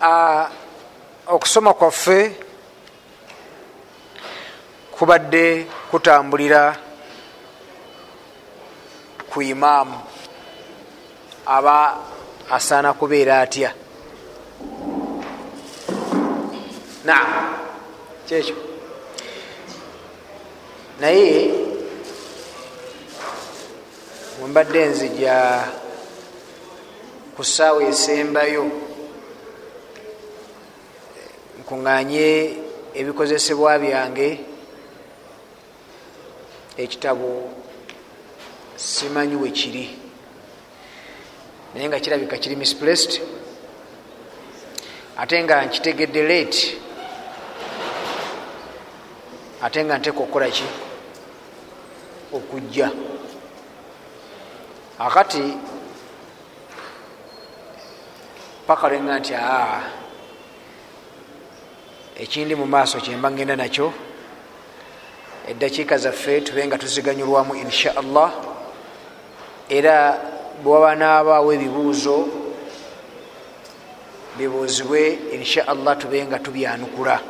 [0.00, 0.46] uh,
[1.26, 2.36] okusoma kwaffe
[4.98, 6.76] kubadde kutambulira
[9.30, 9.98] ku imaamu
[11.46, 11.96] aba
[12.50, 13.74] asaana kubeera atya?
[17.04, 17.54] Naam.
[18.26, 18.56] Kyekyo.
[21.00, 21.54] Naye
[24.40, 25.64] mwembadde nzija
[27.36, 28.64] ku ssaawa esembayo.
[31.60, 32.28] Nkuŋŋanye
[32.96, 34.28] ebikozesebwa byange.
[36.80, 37.52] Ekitabo
[38.76, 39.84] simanyi we kiri.
[41.74, 43.20] Naye nga kirabika kiri misplaced.
[45.20, 46.60] Ate nga nkitegedde late.
[49.60, 50.64] Ate nga nteeka okukola ki?
[52.32, 52.88] Okujja.
[54.98, 55.75] Akati
[58.66, 59.80] paka lwenga nti aa
[62.16, 63.92] ekindi mu maaso kyemba ngenda nakyo
[65.48, 68.30] eddakiika zaffe tube nga tuziganyulwamu insha allah
[69.68, 70.18] era
[70.62, 72.18] bwewaba naabaawo ebibuuzo
[74.38, 75.02] bibuuzibwe
[75.36, 77.20] insha allah tube nga tubyanukula.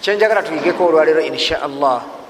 [0.00, 2.23] Kyenjagala tuyigeko olwaleero insha allah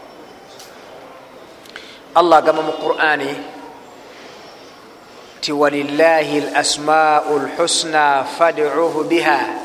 [2.15, 3.35] allah agamba mu qurani
[5.43, 9.61] ti walilahi lasmau lhusna fadcuhu biha.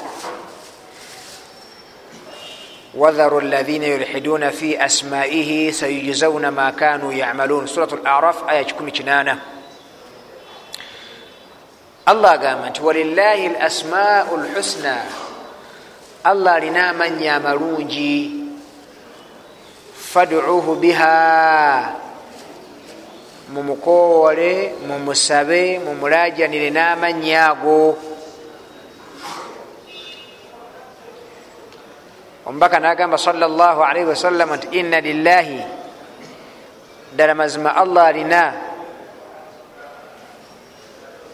[2.89, 7.69] Wadharu ladhina yulhiduna fi asmaihi sayujzauna ma kanu yamalun.
[7.69, 9.59] Surat laraf aya 18
[12.09, 15.05] allah agamba nti walilahi lasmau lhusna
[16.25, 18.33] allah alina amanya amalungi
[19.93, 22.08] fadcuhu biha
[23.49, 27.97] mumukoowole mumusabe mumulajanire n'amanya ago
[32.45, 35.61] omubaka nagamba sal llah alaihi wasallama nti inna lillahi
[37.13, 38.53] ddala mazima allah alina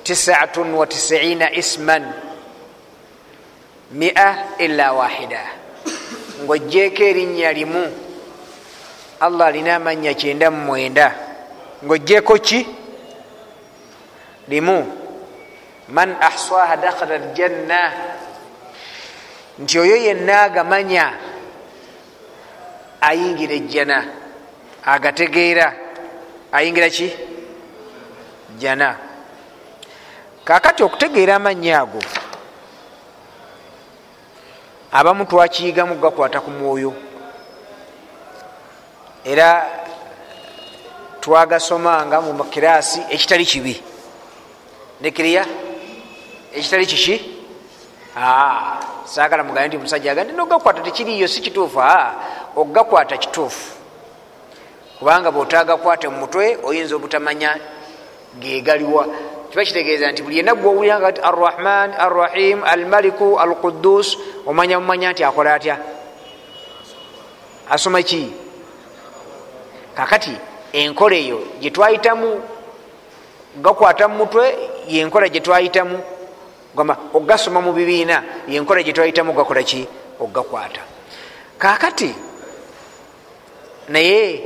[0.03, 2.03] tisatun wa tisiina isman
[3.91, 5.43] mia illa wahida.
[6.43, 7.83] Ngaogyeko erinnya limu
[9.19, 11.24] allah alina amanya kyenda mu mwenda
[11.85, 12.67] ngaogyeko ki
[14.47, 14.77] limu
[15.89, 17.79] man ahsaha dakhala aljanna
[19.59, 21.13] nti oyo yenna agamanya
[23.01, 23.97] ayingira ejjana
[24.85, 25.73] agategeera
[26.51, 27.07] ayingira ki
[28.59, 28.95] jana.
[30.45, 31.99] Kakati okutegeera amanya ago?
[34.91, 36.93] Abamu twakiyigamu gakwata ku mwoyo.
[39.25, 39.67] Era
[41.25, 43.73] twagasomanga mu makiraasi ekitali kibi.
[45.01, 45.45] Nekiriya
[46.53, 47.15] ekitali kiki?
[49.05, 51.81] Sagala mugambe nti musajja aga ndina ogakwata tekiriyo si kituufu.
[52.55, 53.73] Ogakwata kituufu.
[54.99, 57.57] Kubanga bwotagakwate mu mutwe oyinza obutamanya
[58.39, 59.07] gegaliwa
[59.49, 65.53] kiba kitegeeza nti buli yenna gwowuliranga ti arrahman arrahim almaliku alqudus omanya mumanya nti akola
[65.53, 65.77] atya?
[67.69, 68.31] Asoma ki?
[69.95, 72.29] Kakati enkola eyo gyetwayitamu
[73.63, 74.45] gakwata mu mutwe
[74.87, 75.97] yenkola gyetwayitamu
[76.75, 79.87] gamba ogasoma mu bibiina yenkola gyetwayitamu gakola ki?
[80.19, 80.81] Ogakwata.
[81.57, 82.15] Kakati
[83.89, 84.43] naye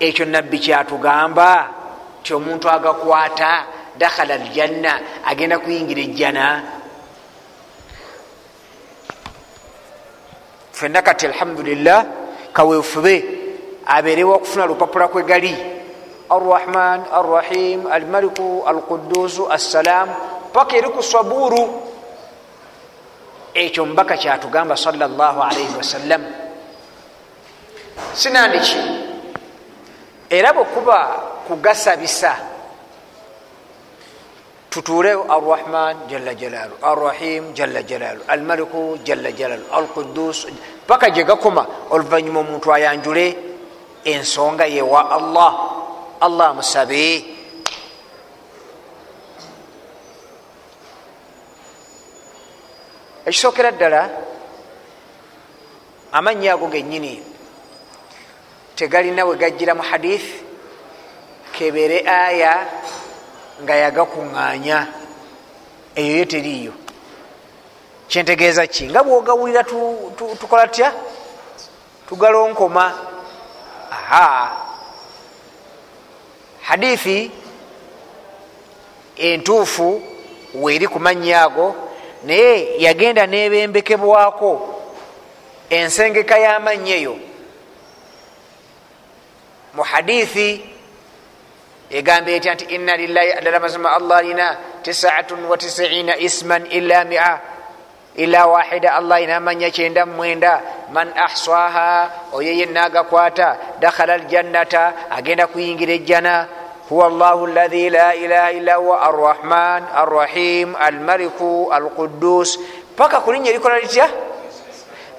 [0.00, 1.68] ekyo nabbi kyatugamba
[2.22, 6.62] ti omuntu agakwata dakhala aljanna agenda kuyingira ejjana.
[10.72, 12.06] Fenna kati alhamdulillah
[12.52, 13.43] kaweefube
[13.86, 15.54] abeerewo okufuna lupapula kwegali
[16.30, 20.08] arrahman arrahim almaliku alqudusu assalam
[20.52, 21.64] paka eri ku saburu
[23.54, 26.22] ekyo mubaka kyatugamba salllah alaihi wasallam.
[28.14, 28.78] Sinandiki
[30.30, 30.98] era bwekuba
[31.46, 32.34] kugasabisa
[34.70, 40.50] tutuuleyo arrahman jalla jalalu arrahim jalla jalalu almaliku jalla jalalu alqudus
[40.86, 43.43] paka gye gakoma oluvanyuma omuntu ayanjule
[44.04, 45.52] ensonga yewa allah.
[46.20, 47.24] Allah amusabe
[53.26, 54.10] ekisookera ddala
[56.12, 57.22] amannya ago gennyini
[58.76, 60.44] tegalina we gajjira mu hadith
[61.52, 62.68] kebere aya
[63.62, 64.78] nga yagakuŋŋaanya.
[65.94, 66.72] Eyo yo teriiyo.
[68.08, 68.90] Kyentegeeza ki?
[68.90, 69.62] Nga bwogawulira
[70.40, 70.90] tukola tutya
[72.08, 73.13] tugalonkoma
[73.90, 74.56] aha
[76.62, 77.30] hadithi
[79.16, 80.02] entuufu
[80.54, 81.74] weeri ku mannya ago
[82.24, 84.52] naye yagenda nebembekebwako
[85.70, 87.16] ensengeka y'amannya eyo
[89.74, 90.64] mu hadithi
[91.90, 97.40] egamba etya nti inna lillahi adala mazima allah alina tisatun wa tisiina isman illa mia
[98.16, 100.62] ila wahida allah alina amanya kyenda mumwenda
[100.92, 106.46] man ahsaha oyo yenna agakwata dakhala aljannata agenda kuyingira ejjana.
[106.88, 112.58] Huwa llahu lahi la ilaha illa huwa arrahman arrahim almaliku alqudus
[112.96, 114.08] paka kulinya erikola litya?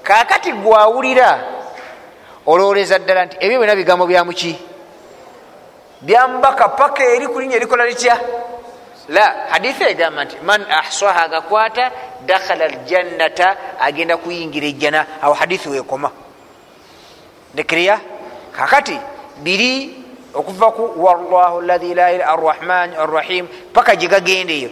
[0.03, 1.39] Kakati gwawulira.
[2.45, 4.53] Olowoleza ddala nti ebyo byona bigambo byamuki
[6.01, 8.19] byambaka paka eri kulinya erikola litya
[9.09, 11.91] la hadithi egamba nti man ahsaha agakwata
[12.25, 15.05] dakhala aljannata agenda kuyingira ejjana.
[15.21, 16.11] Awo hadithi wekoma
[17.53, 17.99] ndekiriya
[18.51, 18.99] kakati
[19.43, 19.95] biri
[20.33, 24.69] okuva ku wallahu lahi la arrahman arrahim paka gyegagenda eyo.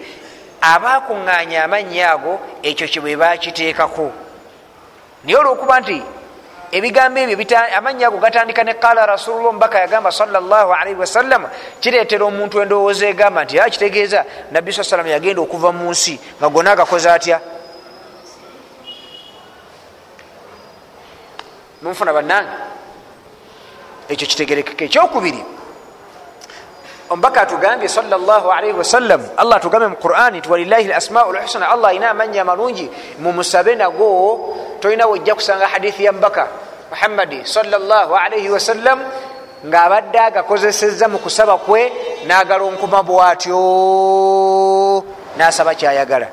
[0.62, 4.12] Abakuŋŋanya amannya ago ekyo kyebwe bakiteekako
[5.24, 6.02] naye olwokuba nti
[6.74, 11.46] ebigambo ebyo amannya ago gatandika ne qala rasulullah omubaka yagamba salaalii wasallam
[11.80, 16.72] kireetera omuntu endowooza egamba nti akitegeeza nabbi saa salama yagenda okuva mu nsi nga gona
[16.72, 17.40] agakoze atya?
[21.82, 22.50] Munfuna bannange?
[24.10, 25.46] Ekyo kitegerekeka ekyokubiri.
[27.10, 32.42] Omubaka atugambye salaalii wasallam allah atugambye mu qurani nti walilahi lasmau lhusana allah alina amanya
[32.42, 32.90] amalungi
[33.20, 36.63] mumusabe nago tolina wojja kusanga hadithi ya mubaka
[36.94, 39.00] muhammadi salaalii wasallam
[39.66, 41.92] ngaabadde agakozeseza mu kusaba kwe
[42.28, 43.58] nagalonkuma bwatyo.
[45.38, 46.28] Nasaba kyayagala.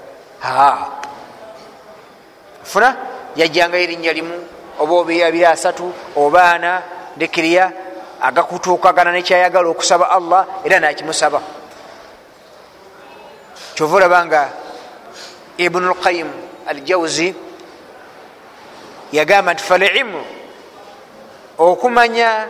[2.62, 2.96] Funa
[3.36, 4.36] yajjangayo erinnya limu
[4.78, 6.82] oba obeeri abiri asatu obaana
[7.16, 7.72] ndekiriya
[8.20, 11.40] agakutuukagana nekyayagala okusaba allah era nakimusaba.
[13.74, 14.48] Kyova olaba nga
[15.56, 16.28] ibnu lqayim
[16.66, 17.34] aljawzi
[19.12, 20.39] yagamba nti falilmu
[21.60, 22.48] okumanya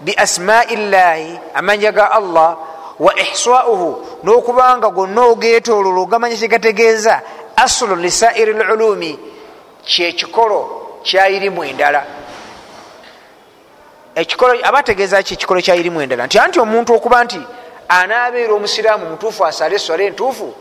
[0.00, 2.56] biasmai llahi amanya ga allah
[2.98, 7.20] wa ihsauhu n'okubanga gonna ogetololo ogamanya kyegategeeza
[7.56, 9.18] aslu lisairi lulumi
[9.84, 10.60] kyekikolo
[11.02, 12.04] kyayirimu endala.
[14.14, 16.26] Ekikolo abategeeza ki ekikolo kyayirimu endala?
[16.26, 17.40] Nti anti omuntu okuba nti
[17.88, 20.54] anaabeera omusiraamu mutuufu asale eswala entuufu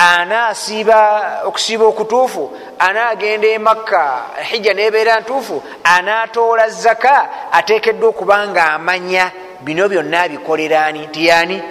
[0.00, 1.00] anaasiiba
[1.44, 9.30] okusiiba okutuufu anaagenda emakka hijja nebeera ntuufu anaatoola zaka ateekeddwa okuba nga amanya
[9.60, 11.62] bino byonna abikoleraani nti yaani?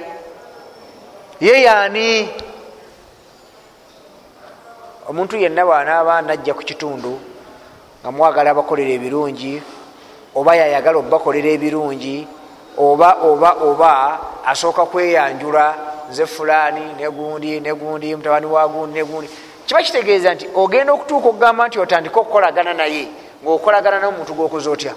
[1.42, 2.30] Ye yaani?
[5.10, 7.20] Omuntu yenna bwanaaba najja ku kitundu
[8.02, 9.62] nga mwagala abakolera ebirungi
[10.36, 12.28] oba yayagala obakolera ebirungi
[12.78, 13.92] oba oba oba
[14.46, 15.66] asooka kweyanjula
[16.10, 19.30] nze fulaani negundi negundi mutabani wa gundi negundi
[19.66, 23.08] kiba kitegeeza nti ogenda okutuuka okugamba nti otandike okukolagana naye
[23.44, 24.94] ngaokolagana nomuntu gwokoze otya?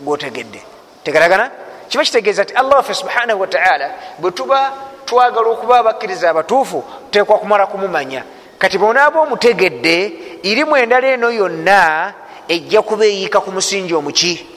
[0.00, 0.62] Gwotegedde.
[1.04, 1.50] Tegeragana
[1.88, 4.72] kiba kitegeeza nti allah waffe subhanahu wataala bwe tuba
[5.04, 8.22] twagala okuba abakkiriza abatuufu tutekwa kumala kumumanya.
[8.58, 12.14] Kati bonaaba omutegedde irimu endala eno yonna
[12.48, 14.51] ejja kuba eyiika ku musingi omuki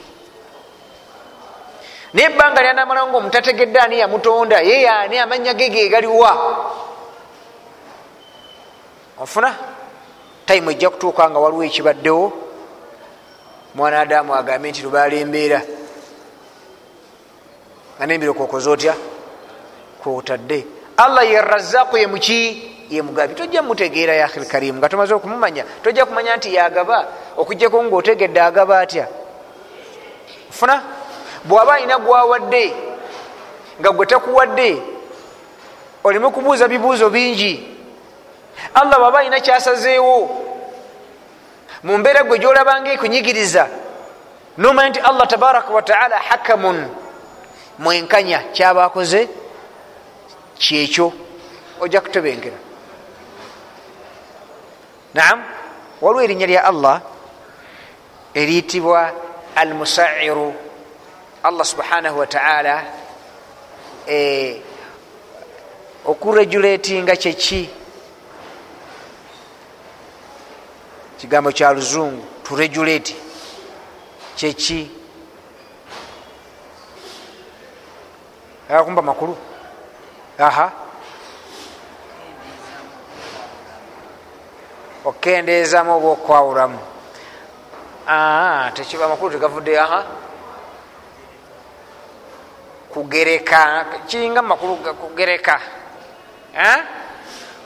[2.16, 4.64] naye ebbanga lyanamala nga omutategedde ani yamutonda?
[4.64, 6.32] Ye yaani amanya ge gegaliwa
[9.20, 9.56] ofuna
[10.46, 12.34] tayimu ejja kutuuka nga waliwo ekibaddewo.
[13.76, 15.62] Mwana adamu agambe nti lubaala embeera
[17.98, 18.96] nga nembireko okoze otya?
[20.00, 20.66] Kwotadde.
[20.98, 22.40] Allah ye razaaku ye muki
[22.90, 23.36] ye mugabi.
[23.36, 27.08] Tojja mutegeera ya akhil karimu nga tomaze okumumanya tojja kumanya nti yagaba.
[27.38, 29.08] Okugjako ngaotegedde agaba atya?
[30.52, 30.95] Funa
[31.46, 32.76] bwaba alina gwawadde
[33.80, 34.82] nga gwe takuwadde
[36.04, 37.78] oleme kubuuza bibuuzo bingi.
[38.74, 40.46] Allah bwaba alina kyasazeewo
[41.84, 43.68] mu mbeera gwe gyolabanga ekunyigiriza
[44.58, 46.88] nomanya nti allah tabaraka wataala hakamun
[47.80, 49.30] mwenkanya kyabakoze
[50.58, 51.14] kyekyo.
[51.82, 52.56] Ojja kutebengera
[55.14, 55.44] naam
[56.02, 57.02] waliwo erinnya lya allah
[58.34, 59.12] eriyitibwa
[59.56, 60.54] almusairu
[61.46, 62.84] allah subhanahu wataala
[64.08, 64.62] eh,
[66.06, 67.70] okuregulatinga kyeki
[71.18, 73.16] kigambo kya luzungu turegulate
[74.36, 74.92] kyeki
[78.70, 79.38] akumba makulu?
[80.40, 80.72] Aha.
[85.06, 86.80] Okendeezamu oba okwawulamu
[88.74, 90.25] tekiba amakulu tegavudde aha
[92.96, 95.60] kugereka kiringa mumakulu kugereka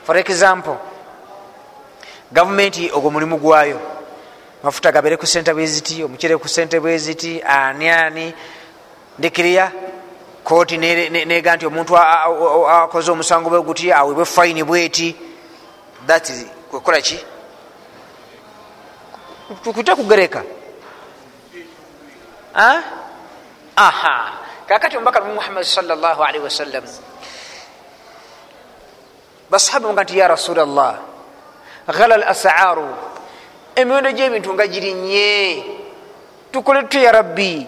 [0.03, 0.77] for example
[2.31, 3.79] gavumenti ogwo mulimu gwayo
[4.63, 8.33] mafuta gabere ku sente bweziti omucere ku sente bweziti ani ani
[9.19, 9.71] ndikiriya
[10.43, 15.15] kooti nega nti omuntu akoze omusango bwe guti awebwe fayini bweti
[16.07, 16.25] that
[16.71, 17.19] kwekola ki
[19.63, 20.43] tukute kugereka
[23.75, 24.38] aha
[24.69, 26.85] kakati omubaka nabi muhammadi salllahalihi wasallam.
[29.49, 30.95] Basahaba nga nti ya rasula llah
[31.89, 32.85] ghala l asaaru
[33.75, 35.65] emiwendo gyebintu nga girinye
[36.51, 37.65] tukole tutya ya rabbi?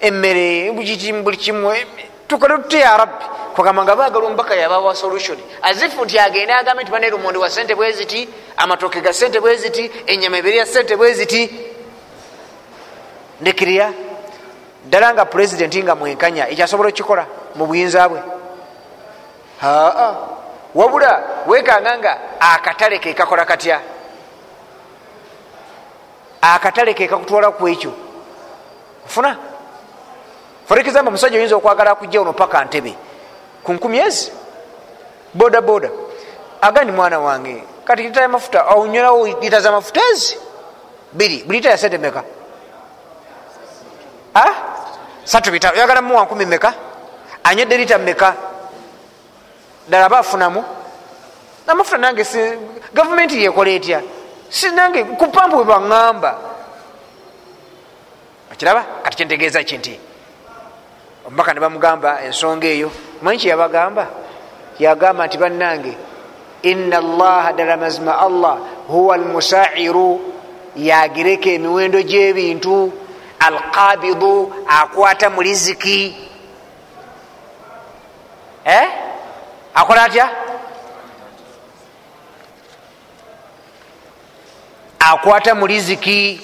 [0.00, 0.96] Emmere buli
[1.36, 1.68] kimu
[2.26, 3.24] tukole tutya ya rabbi?
[3.52, 5.36] Kwagamba nga bagala omubaka yabawa solution.
[5.60, 10.38] Azifu nti agende agambe nti baneera omundi wa sente bweziti amatoke ga sente bweziti enyama
[10.38, 11.50] ebiri ya sente bweziti
[13.40, 13.92] ndekirya
[14.84, 18.20] ddala nga pulezidenti nga mwenkanya ekyasobola okukikola mu buyinza bwe.
[19.62, 20.14] Aa
[20.74, 23.80] wabula wekanga nga akatale kekakola katya?
[26.40, 27.92] Akatale kekakutwala ku ekyo?
[29.06, 29.36] Ofuna
[30.66, 32.94] for example omusajja oyinza okwagala kujja ono paka ntebe
[33.62, 34.32] ku nkumi ezi?
[35.34, 35.90] Boda boda
[36.60, 40.38] agandi mwana wange kati lita yamafuta onyolawo lita zamafuta ezi?
[41.12, 42.22] Biri buli lita yasente meka
[45.32, 46.74] satu bitano oyagala muwa nkumi meka
[47.44, 48.36] anywedde lita meka
[49.88, 50.64] ddala bafunamu?
[51.66, 52.24] Amafuta nange
[52.92, 54.02] gavumenti yekola etya?
[54.50, 56.30] Sinange kupampu bwe baŋŋamba.
[58.52, 58.82] Okiraba?
[59.02, 59.94] Kati kyentegeeza ki nti?
[61.26, 62.92] Omubaka ne bamugamba ensonga eyo.
[63.22, 64.06] Manyi kyeyabagamba
[64.78, 65.92] yagamba nti bannange
[66.62, 68.58] ina allaha ddala mazima allah
[68.88, 70.20] huwa almusairu
[70.76, 72.92] yagireka emiwendo gy'ebintu
[73.46, 74.32] alqabidu
[74.68, 75.98] akwata mu riziki
[78.64, 78.86] eh?
[79.74, 80.26] akola atya?
[84.98, 86.40] Akwata mu riziki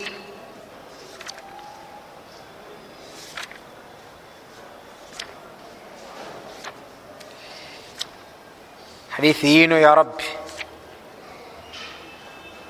[9.15, 10.25] hadithi yino ya rabbi.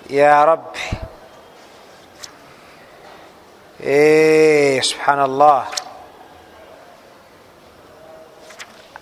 [0.08, 1.08] Ya rabbi
[3.78, 5.70] subhanallah.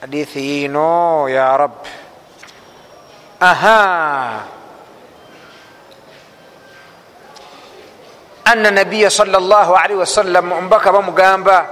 [0.01, 1.89] Hadithi yino ya rabbi
[3.41, 3.81] aha.
[8.45, 11.67] Anna nabiya salllahalihi wasallam omubaka bamugamba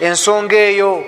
[0.00, 1.04] ensonga eyo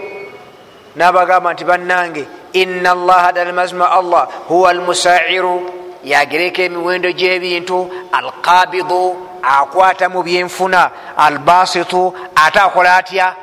[0.97, 5.79] nabagamba nti bannange ina allaha ddala mazima allah huwa almusairu.
[6.05, 10.91] Yagireka emiwendo gyebintu alqabidu akwata mu byenfuna.
[11.17, 13.35] Albasitu ate akola atya?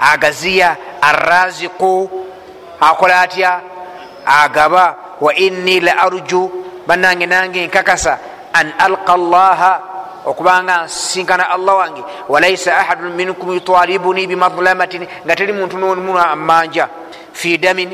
[0.00, 2.10] Agaziya arraziku
[2.80, 3.60] akola atya?
[4.26, 6.50] Agaba wa inni la arju
[6.86, 8.18] bannange nange nkakasa
[8.52, 9.80] an alqa llaha
[10.26, 12.02] okubanga nsinkana allah wange.
[12.28, 16.88] Walaisa ahadun minkum yutalibuni bimadlamatin nga teri muntu nomu amanja
[17.32, 17.90] fi damin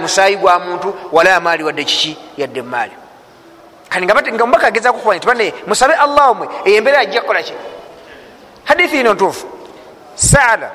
[0.00, 2.18] musayi gwa muntu wala amaali wadde kiki?
[2.36, 2.92] Yadde maali
[3.94, 7.54] kati nga mubaka agezaku kuba nti bane musabe allah omwe eyo embeera ajja kukolaki
[8.64, 9.46] hadithi ino ntuufu.
[10.14, 10.70] Saala.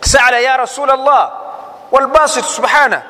[0.00, 1.32] Saala ya rasula llah
[1.90, 3.02] walbasit subhana.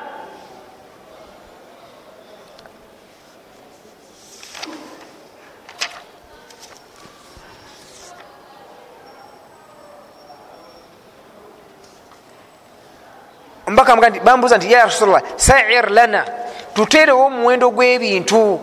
[13.67, 16.25] Omubaka muga nti bambuuza nti ya rasulllah sair lana
[16.73, 18.59] tuteerewo omuwendo gw'ebintu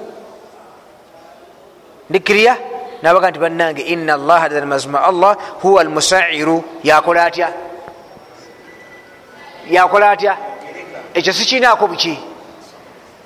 [2.11, 2.57] ndikiriya
[3.03, 6.65] nabaga nti bannange ina allaha ddala mazima allah huwa almusairu.
[6.85, 7.53] Yakola atya?
[9.71, 10.37] Yakola atya?
[11.15, 12.19] Ekyo sikinaako buki?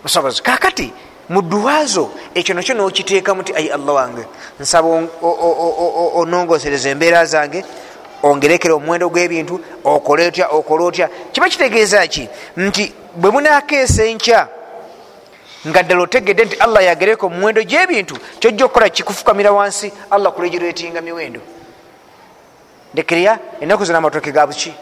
[0.02, 0.92] Busobozi kakati
[1.28, 4.24] mu duwazo ekyo nakyo nokiteekamu ti ai allah wange
[4.60, 4.88] nsaba
[6.14, 7.64] onongosereza embeera zange
[8.22, 11.08] ongerekere omuwendo gw'ebintu okole otya okole otya.
[11.32, 12.28] Kiba kitegeeza ki?
[12.56, 14.48] Nti bwe munakeesa enkya
[15.68, 21.40] nga ddala otegedde nti allah yagereka omuwendo gy'ebintu kyojja okukola kikufukamira wansi allah kulegiretinga miwendo.
[22.92, 24.74] Ndekerya ennaku zina amatoke ga buki?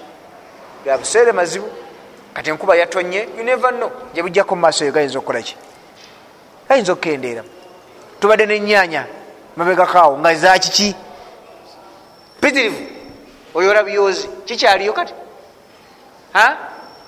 [0.84, 1.68] Ga buseere mazibu?
[2.34, 5.56] Kati enkuba yatonye uneva no gye bujjako mu maaso eyo gayinza okukolaki
[6.68, 7.44] gayinza okukendeera.
[8.20, 9.06] Tubadde nenyanya
[9.56, 10.94] mabegakaawo nga zakiki
[12.40, 12.82] pitirivu
[13.54, 15.14] oyola byozi kikyaliyo kati?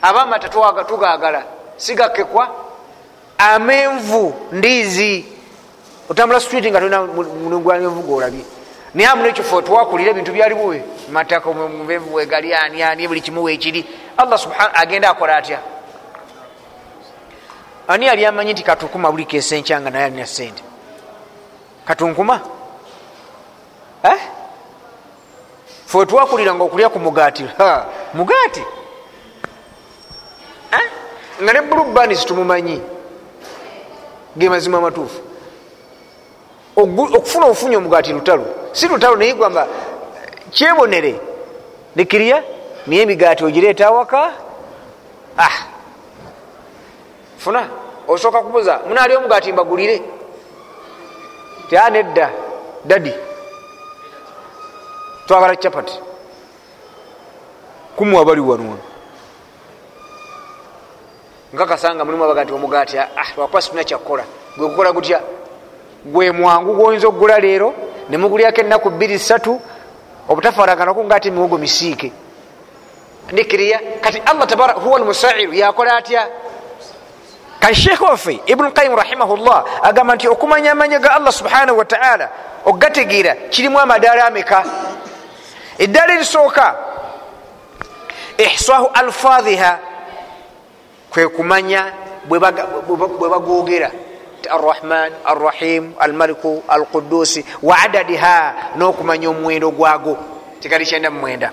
[0.02, 1.44] Abamata tugagala
[1.76, 2.71] sigakekwa
[3.50, 5.24] amenvu ndiizi
[6.08, 8.44] otambula street nga tolina mulungulamenvu golabye
[8.94, 13.84] naye amu nekifo twakulira ebintu byalibuwe mataka mubevu wegali ani ani buli kimu wekiri
[14.16, 15.58] allah subhana agenda akola atya?
[17.88, 20.62] Ani yali amanyi nti katunkuma buli kesenkyanga naye alina sente
[21.84, 22.40] katunkuma?
[24.02, 24.20] Eh?
[25.86, 27.44] fe twakuliranga okulya ku mugaati.
[28.14, 28.62] Mugaati?
[30.72, 30.86] Eh?
[31.42, 32.80] nga ne bulubanis tumumanyi
[34.36, 35.20] ge mazima matuufu
[36.76, 39.66] okufuna obufunya omugaati lutalo si lutalo naye gwamba
[40.50, 41.20] kyebonere.
[41.96, 42.42] Nikiriya
[42.86, 44.32] niye emigaati ogireeta awaka?
[45.38, 45.56] Ah!
[47.38, 47.68] Funa.
[48.08, 50.02] Osooka kubuza munaali omugaati mbagulire?
[51.68, 52.30] Tia nedda.
[52.84, 53.12] Dadi
[55.26, 56.00] twagala capati
[57.96, 58.76] kumuwa bali wanwa
[61.52, 62.96] nkakasanga mulimu abagati omugaati
[63.36, 64.24] lwakuba situna kyakkola.
[64.56, 65.20] Gwe kukola gutya?
[66.04, 67.74] Gwe mwangu gwoyinza okugula leero
[68.08, 69.60] nemugulyako ennaku bbiri satu
[70.28, 72.12] obutafaraganaku ngaati emiwogo misiike.
[73.32, 76.28] Ndikiriya kati allah tabara huwa almusairu yakola atya?
[77.60, 82.28] Kati sheekh waffe ibunu qayimu rahimahullah agamba nti okumanya amanya ga allah subhanahu wataala
[82.64, 84.64] okugategeera kirimu amadaala ameka?
[85.78, 86.74] Eddaala erisooka
[88.38, 89.78] ihsahu alfadhiha
[91.12, 91.92] kwe kumanya
[92.28, 92.38] bwe
[93.28, 93.90] bagogera
[94.50, 100.16] arrahman arrahim almaliku alqudusi wa adadiha n'okumanya omuwendo gwago.
[100.60, 101.52] Tikali kyenda mumwenda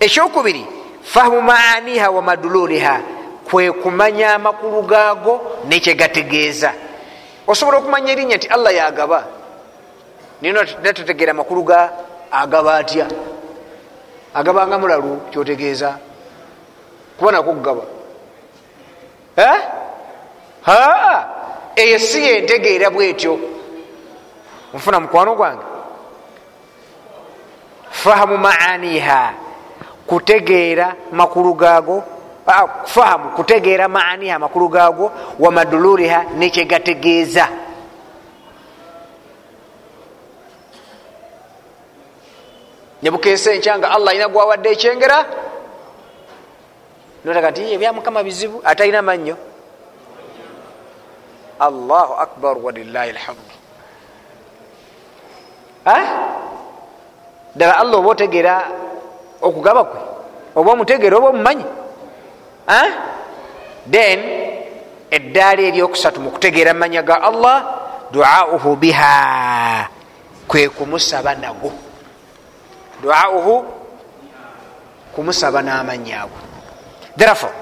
[0.00, 0.66] ekyokubiri
[1.02, 3.00] fahamu maaniha wa madululiha
[3.50, 6.72] kwe kumanya amakulu gaago nekyegategeeza
[7.46, 9.26] osobola okumanya erinnya nti allah yagaba
[10.82, 11.90] natutegeera amakulu ga
[12.30, 13.06] agaba atya?
[14.34, 15.98] Agabanga mulalu kyotegeeza
[17.20, 17.82] kuba nakugaba
[21.76, 23.38] eyo si yentegeera bwetyo.
[24.74, 25.62] Nfuna mukwano gwange.
[27.90, 29.32] Fahamu maaniha
[30.06, 32.02] kutegeera makulu gaago
[32.84, 37.48] fahamu kutegeera maaniha makulu gaago wa maduluriha nekyegategeeza
[43.02, 45.26] nebukesa enkyanga allah alina gwawadde ekyengera
[47.24, 49.36] notaka nti ebyamukama bizibu ate alina mannyo.
[51.60, 53.54] Allahu akbar walilahi lhamdu
[57.56, 58.54] ddala allah oba otegeera
[59.42, 60.00] okugaba kwe?
[60.56, 61.66] Oba omutegeera oba omumanyi?
[63.90, 64.20] Then
[65.10, 67.56] eddaala eryokusatu mu kutegeera mumanya ga allah
[68.12, 69.88] duauhu biha.
[70.48, 71.72] Kwe kumusaba nago.
[73.02, 73.64] Duauhu
[75.12, 76.24] kumusaba n'amanya
[77.16, 77.52] therefore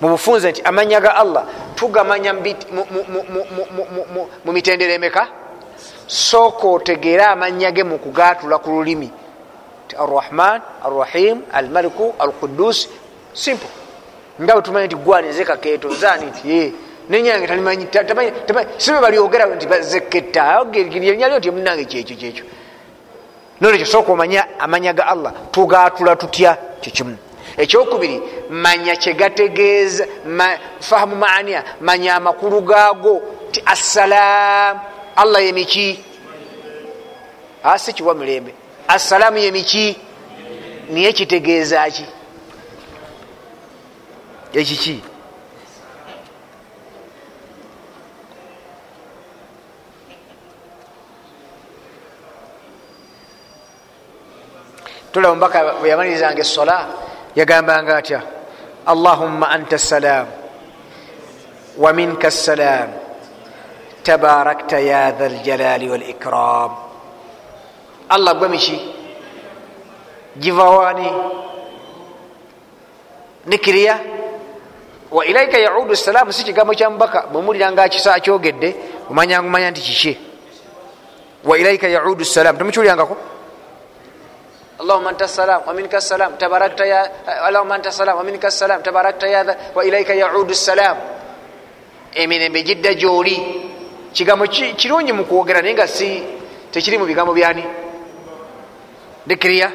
[0.00, 1.44] mubufunze nti amanya ga allah
[1.76, 2.32] tugamanya
[4.44, 5.26] mu mitendero emeka?
[6.06, 9.10] Sooka otegeere amanya ge mu kugatula ku lulimi.
[9.98, 12.88] Arrahman arrahim almaliku alqudus
[13.32, 13.68] simple.
[14.40, 16.74] Nga bwetumanyi nti gwanize kakeeto nzani nti
[17.08, 17.86] nenyange talimanyi
[18.78, 22.44] sibe balyogera nti zeketalyalyo nti munange kyekyo kyekyo
[23.60, 26.56] nolekyo sooka omanya amanya ga allah tugatula tutya?
[26.80, 27.16] Kyekimu
[27.56, 30.06] ekyokubiri manya kyegategeeza
[30.80, 34.80] fahamu maania manya amakulu gaago ti assalaamu
[35.16, 36.04] allah yemiki
[37.64, 38.54] asi kiwa mirembe.
[38.88, 39.96] Assalaamu yemiki
[40.90, 42.04] niye kitegeeza ki?
[44.54, 45.02] Ekiki
[55.12, 56.76] tulaba omubaka bwe yamalirizanga esola
[57.36, 58.20] yagambanga atya
[58.86, 60.26] allahumma anta salam
[61.78, 62.90] waminka salam
[64.02, 66.70] tabarakta ya dha ljalali walikram
[68.08, 68.78] allah gwe miki
[70.38, 71.10] givawani
[73.46, 73.98] nikiriya
[75.10, 78.76] wa ilaika yaudu salaamu si kigambo kya mubaka bwemuliranga kisa kyogedde
[79.10, 80.18] omanyanga omanya nti kiki
[81.44, 83.16] wa ilaika yaudu salaamu temukiwulyangako
[84.79, 87.01] اللهم انت السلام ومنك السلام تباركت يا
[87.47, 90.97] اللهم انت السلام ومنك السلام تباركت يا ذا واليك يعود السلام
[92.15, 93.35] emirembe gidda gyoli
[94.13, 96.23] kigambo kirungi mukwogera naye nga si
[96.71, 97.63] tekiri mu bigambo byani
[99.27, 99.71] dikiriya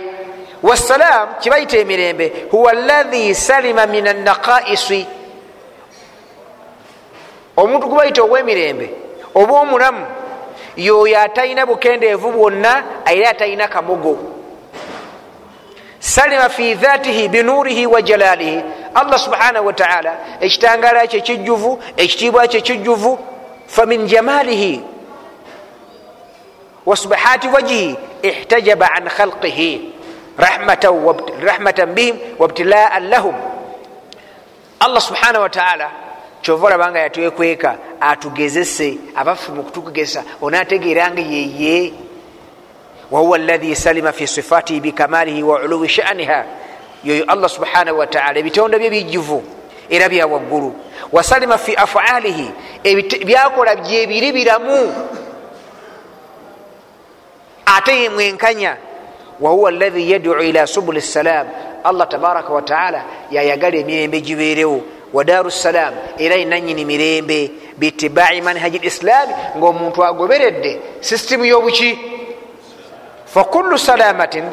[0.63, 5.07] wassalam kibayita emirembe huwa allahi salima min annaqaisi
[7.57, 8.91] omuntu gubayita ow'emirembe
[9.35, 10.07] oba omulamu
[10.77, 14.19] yoyo atalina bukendeevu bwonna era atalina kamogo
[16.10, 18.64] Salima fi dhatihi binurihi wa jalalihi.
[18.96, 23.20] Allah subhanahu wataala ekitangala kye kijjuvu ekitiibwa kye kijjuvu
[23.68, 24.82] famin jamalihi
[26.86, 29.92] wasubahati wajihi ihtajaba an khalqihi
[31.46, 33.36] rahmatan bihim wabtilaan lahum.
[34.80, 35.92] Allah subhanahu wataala
[36.42, 41.94] kyova olabanga yatwekweka atugezese abaffe mukutugezesa onategeranga yeye
[43.12, 46.46] wahuwa lahi salima fi sifatihi bikamalihi wa uluwi shaniha
[47.04, 49.44] yoyo allah subhanahu wataala ebitonda bye bijjuvu
[49.90, 50.76] era byawaggulu
[51.12, 52.52] wasalima fi afalihi
[53.26, 54.94] byakola byebiri biramu
[57.66, 58.78] ate yemwenkanya
[59.40, 61.48] wahuwa lahi yaduu ila subuli salam
[61.84, 64.82] allah tabaraka wataala yayagala emirembe gibeerewo
[65.14, 72.00] wadaru salam era inanyini mirembe bitibai manhaji lislami ngaomuntu agoberedde sisitimu yobuki
[73.34, 74.46] fakulu salamatin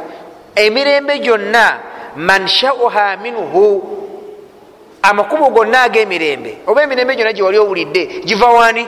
[0.54, 1.78] emirembe gyonna
[2.16, 3.82] manshauha minhu
[5.02, 8.86] amakubo gonna ag'emirembe oba emirembe gyonna gyewali owulidde giva wani?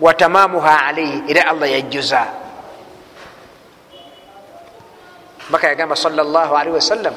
[0.00, 2.26] Watamamuha alaihi era allah yajjuza.
[5.50, 7.14] Baka yagamba salllahalihi wasallam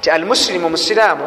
[0.00, 1.26] ti almusilimu musiraamu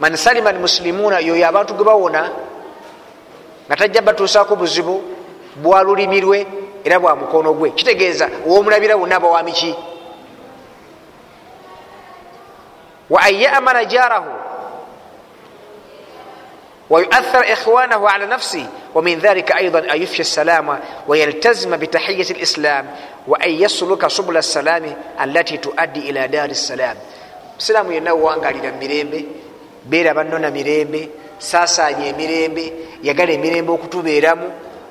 [0.00, 2.30] man salima almusilimuuna yoyo abantu ge bawona
[3.66, 5.02] nga tajja batuusaako buzibu
[5.62, 6.46] bwa lulimirwe
[6.84, 7.70] era bwa mukono gwe.
[7.70, 9.74] Kitegeeza womulabira bonna bawamiki
[13.10, 14.42] wa an yamana jarahu
[16.90, 22.90] ويؤثر إخوانه على نفسه ومن ذلك أيضا أن يفشي السلام ويلتزم بتحية الإسلام
[23.28, 26.96] وأن يسلك سبل السلام التي تؤدي إلى دار السلام
[27.62, 29.24] musiraamu yenna owangalira mumirembe
[29.84, 34.46] beera bannona mirembe saasaanya emirembe yagala emirembe okutubeeramu.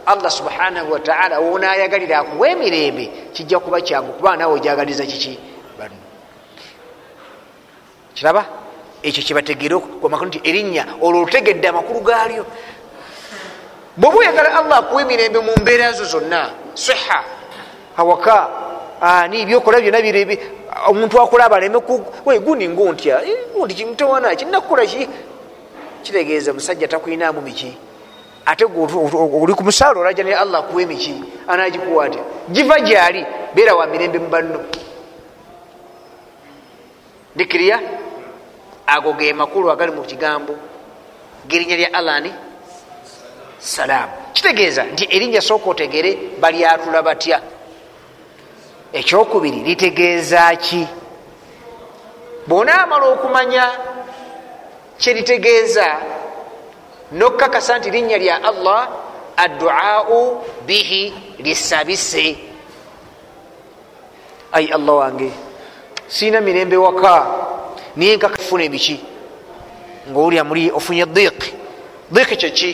[0.06, 5.40] Allah subhanahu wataala wonayagalira akuwa emirembe kijja kuba kyangu kuba nawe ojagaliza kiki?
[5.80, 5.96] Banno.
[8.14, 8.46] Kiraba?
[9.04, 12.46] Ekyo kyebategere amakulu nti erinnya olwo olutegedde amakulu gaalyo.
[13.98, 17.24] Bwoba oyagala allah akuwa emirembe mu mbeera zo zonna siha
[17.98, 18.50] awaka
[19.02, 20.40] ani byokola byona birebe
[20.88, 21.80] omuntu akulaba aleme
[22.46, 23.22] guni nguntya
[23.54, 25.10] gundi kimutawana kinakukola ki
[26.04, 27.78] kitegeeza musajja takwinamu miki
[28.46, 33.26] ate oli ku musaala olaja naye allah akuwa emiki anagikuwa atya giva gyali
[33.56, 34.60] beera wa mirembe mu banno.
[37.36, 37.80] Ndikiriya
[38.88, 40.56] ago ge makulu agali mu kigambo
[41.48, 42.34] gerinnya lya allahni
[43.60, 44.12] salaamu.
[44.34, 47.42] Kitegeeza nti erinnya sooka otegere balyatula batya?
[48.94, 50.88] Ekyokubiri litegeeza ki?
[52.48, 53.72] Bwonaamala okumanya
[54.98, 55.86] kyeritegeeza
[57.12, 58.90] nokakasa nti linnya lya allah
[59.38, 62.38] adduau bihi lisabise.
[64.52, 65.32] Ai allah wange
[66.08, 67.26] siina mirembe waka
[67.96, 69.00] niye nkakafuna ebiki
[70.10, 71.54] ngaolya muli ofunye diiki
[72.12, 72.72] diiki kyeki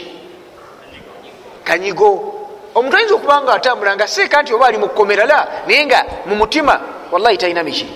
[1.64, 2.34] kanyigo.
[2.76, 6.36] Omuntu ayinza okuba nga atambula nga seeka nti oba ali mukukomera la naye nga mu
[6.36, 7.88] mutima wallahi talina miki.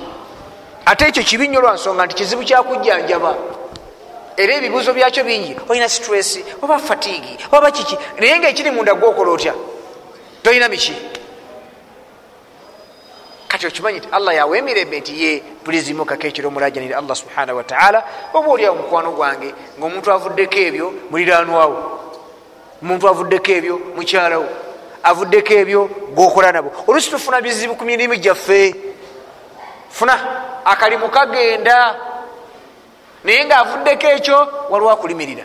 [0.85, 3.35] Ate ekyo kibi nnyo lwansonga nti kizibu kyakujjanjaba
[4.43, 5.55] era ebibuuzo byakyo bingi.
[5.69, 7.97] Olina stress oba fatigi oba kiki.
[8.19, 9.53] Naye nga ekiri munda gwokola otya?
[10.43, 10.93] Tolina miki?
[13.47, 18.49] Kati okimanyi nti allah yawa emirembe nti ye pulizimukako ekiro omulajanire allah subhanahu wataala oba
[18.49, 21.77] oliawo mukwano gwange ngaomuntu avuddeko ebyo muliranwawo
[22.81, 24.47] omuntu avuddeko ebyo mukyalawo
[25.03, 26.71] avuddeko ebyo gokola nabo.
[26.87, 28.75] Olusi tufuna bizibu ku mirimu gyaffe.
[29.89, 30.15] Funa
[30.65, 31.95] akalimu kagenda
[33.23, 34.37] naye nga avuddeko ekyo
[34.69, 35.43] waliwo akulimirira.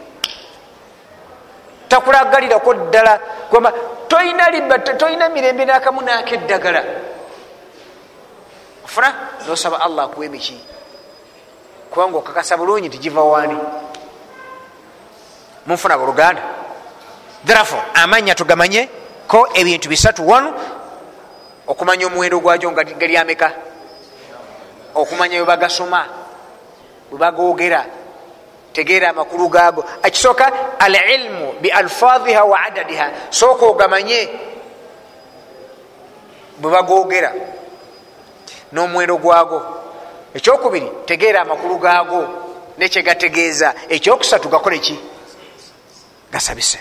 [1.88, 3.18] Takulagalirako ddala.
[3.50, 3.72] Kwamba
[4.08, 6.84] toyina libata toyina mirembe nakamu nakeddagala.
[8.86, 9.14] Funa
[9.48, 10.60] nosaba allah akuwa emiki
[11.90, 13.58] kubanga okakasa bulungi tigiva wani
[15.66, 16.42] munfuna buluganda
[17.44, 18.88] therefore amanya tugamanye
[19.28, 20.28] ko ebintu bisatu.
[20.28, 20.54] Wanu
[21.66, 23.52] okumanya omuwendo gwagyo nga gali ameka.
[24.94, 26.25] Okumanya webagasoma
[27.12, 27.86] webagogera
[28.72, 33.10] tegeera amakulu gago ekisooka alilmu bialfadhiha wa adadiha.
[33.30, 34.28] Sooka ogamanye
[36.58, 37.32] bwebagogera
[38.72, 39.62] n'omuwendo gwago
[40.34, 42.20] ekyokubiri tegeera amakulu gaago
[42.78, 44.96] nekyegategeeza ekyokusatu gakole ki?
[46.32, 46.78] Gasabise.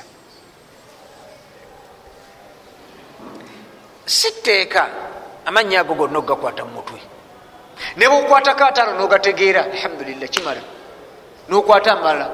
[4.06, 4.90] Siteeka
[5.46, 7.15] amannya ago gonna okugakwata mu mutwe
[7.98, 9.66] ne bwokwatako ataano nogategeera.
[9.74, 10.62] Alhamdulillah kimala.
[11.50, 12.30] Nokwata amala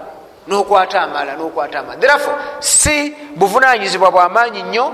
[0.47, 1.99] nokwata amala nokwata amala.
[1.99, 4.93] Therefore si buvunanyizibwa bwamaanyi nnyo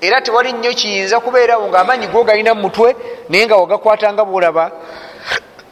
[0.00, 2.96] era tewali nnyo kiyinza kubeerawo ngaamaanyi go galina mu mutwe
[3.28, 4.70] naye nga wagakwatanga bwolaba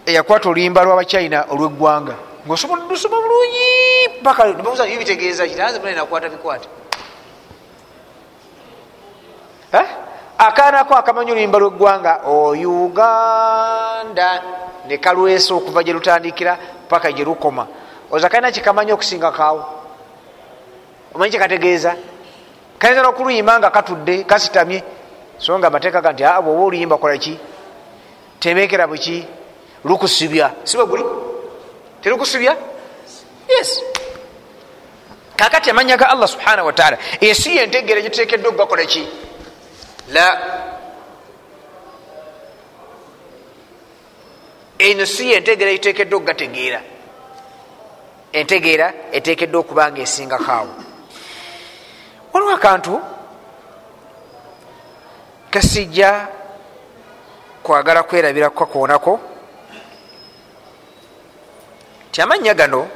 [0.06, 2.14] eyakwata oluyimba lwabachina olweggwanga.
[2.46, 4.44] Ngaosobola lusoma bulungi paka
[4.98, 6.68] bitegeeza kitaanze nakwata bikwate
[9.74, 10.03] Eh?
[10.38, 13.62] Akaanako akamanyi oluyimba lweggwanga ouganda
[14.86, 17.66] ne kalwesa okuva gye lutandikira paka gye lukoma.
[18.10, 19.64] Oza kalina kikamanyi okusinga kaawo?
[21.14, 21.96] Omanyi kyekategeeza
[22.78, 24.82] kayinza nokuluyimba nga katudde kasitamye?
[25.38, 27.38] So nga amateeka ga nti aa bwoba oluyimba kolaki
[28.40, 29.26] temekera bweki
[29.84, 31.04] lukusibya si bwe guli?
[32.02, 32.56] Telukusibya
[33.48, 33.82] yes.
[35.36, 39.08] Kakati amanya ga allah subhanahu wataala esi yentegere gitutekeddwa okugakolaki
[40.08, 40.26] la
[44.78, 46.80] eno si yentegera gitutekeddwa okugategeera.
[48.32, 50.74] Entegeera etekeddwa okuba nga esingakaawo
[52.32, 53.00] waliwo akantu
[55.50, 56.28] kasijja
[57.62, 59.20] kwagala kwerabira kukakoonako
[62.10, 62.88] ti amannya gano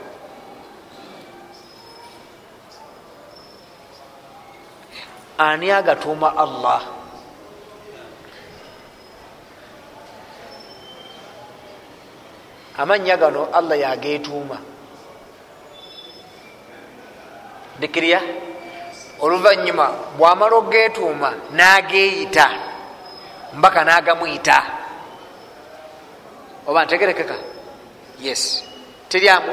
[5.39, 6.98] ani agatuuma allah
[12.79, 14.59] amannya gano allah yagetuuma
[17.81, 18.21] dikirya
[19.21, 19.87] oluvanyuma
[20.19, 22.47] bwamala ogetuuma nageyita
[23.55, 24.63] mbaka nagamwita
[26.69, 27.35] oba ntegerekeka?
[28.21, 28.65] Yes.
[29.09, 29.53] Teryamu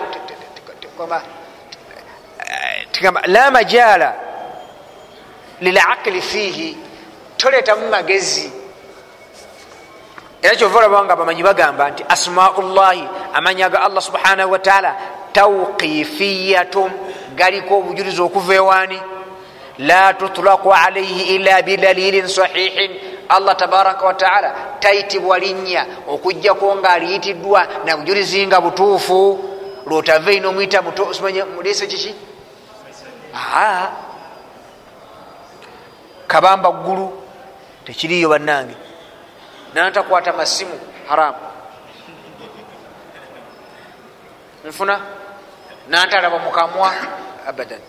[2.91, 4.15] tigamba la majala
[5.61, 6.77] lilaqili fiihi
[7.37, 8.51] toletamu magezi
[10.45, 14.95] era kyova olabanga bamanyi bagamba nti asmau llahi amanya ga allah subhanahu wataala
[15.33, 16.91] tauqifiyatun
[17.35, 18.99] galiko obujulizi okuva ewaani
[19.79, 22.91] la tutlaku alaihi ila bidalilin sahihin.
[23.29, 29.51] Allah tabaraka wataala tayitibwa linnya okugjako nga aliyitiddwa nabujulizi nga butuufu.
[29.85, 30.81] Lwotava ino omwita
[31.55, 32.15] mulese kiki?
[36.27, 37.13] Kabamba ggulu
[37.85, 38.84] tekiriyo bannange
[39.75, 41.37] nantakwata masimu haramu.
[44.65, 45.01] Nfuna
[45.87, 46.93] nantalaba mukamwa
[47.47, 47.79] abadan.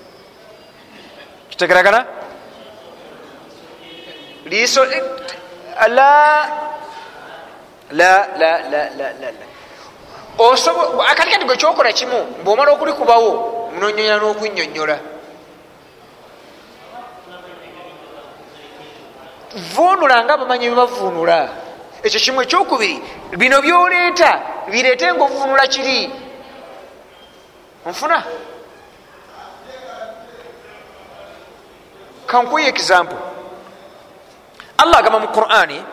[1.51, 2.07] Kitegeragana
[4.45, 6.49] liiso la la
[7.91, 9.47] la la la la
[10.39, 13.31] osobo akatikati gwe kyokola kimu bwomala okulikubawo
[13.73, 14.97] munonyonyola n'okunyonyola
[19.73, 21.39] vunula nga bamanyi bebavunula
[22.07, 23.03] ekyo kimu ekyokubiri
[23.37, 24.31] bino byoleeta
[24.71, 26.11] bireete nga ovunula kiri
[27.87, 28.25] nfuna
[32.27, 33.19] kankuya example.
[34.79, 35.85] Allah agamba mu qurani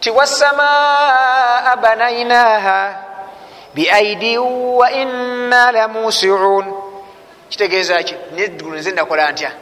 [0.00, 2.78] ti wasamaa banainaha
[3.74, 6.64] biaidi wa inna lamusiun
[7.48, 8.14] kitegeeza ki?
[8.34, 9.52] Neggulu nze nakola ntya?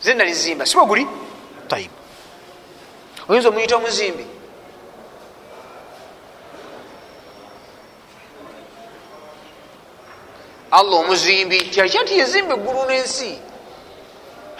[0.00, 1.06] Nze nalizimba siba guli?
[1.68, 2.03] Tayib
[3.28, 4.26] oyinza omuyita omuzimbi
[10.70, 13.32] allah omuzimbi kyakya nti yazimba eggulu n'ensi?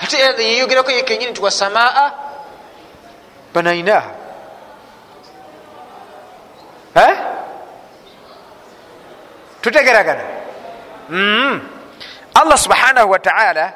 [0.03, 2.11] Ate yeyogerako yekenyini nti wasamaa
[3.55, 4.11] banainaha.
[9.63, 10.25] Tutegeragana.
[11.09, 11.61] Mm.
[12.35, 13.73] allah subhanahu wataala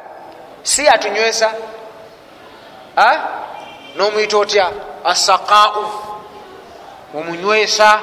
[0.63, 1.53] si atunywesa
[3.97, 4.73] nomwita otya
[5.05, 5.85] asaqau
[7.15, 8.01] omunywesa.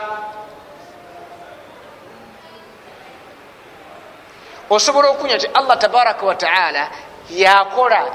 [4.70, 6.90] Osobola okunya nti allah tabaraka wataala
[7.30, 8.06] yakola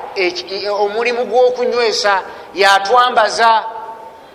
[0.71, 2.23] omulimu gwokunywesa
[2.55, 3.65] yatwambaza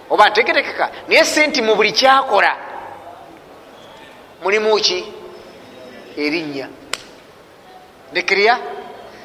[0.10, 2.56] oba ntegerekeka naye si nti mu buli kyakola
[4.44, 5.14] mulimu ki?
[6.18, 6.68] Erinnya.
[8.12, 8.60] Ndekirya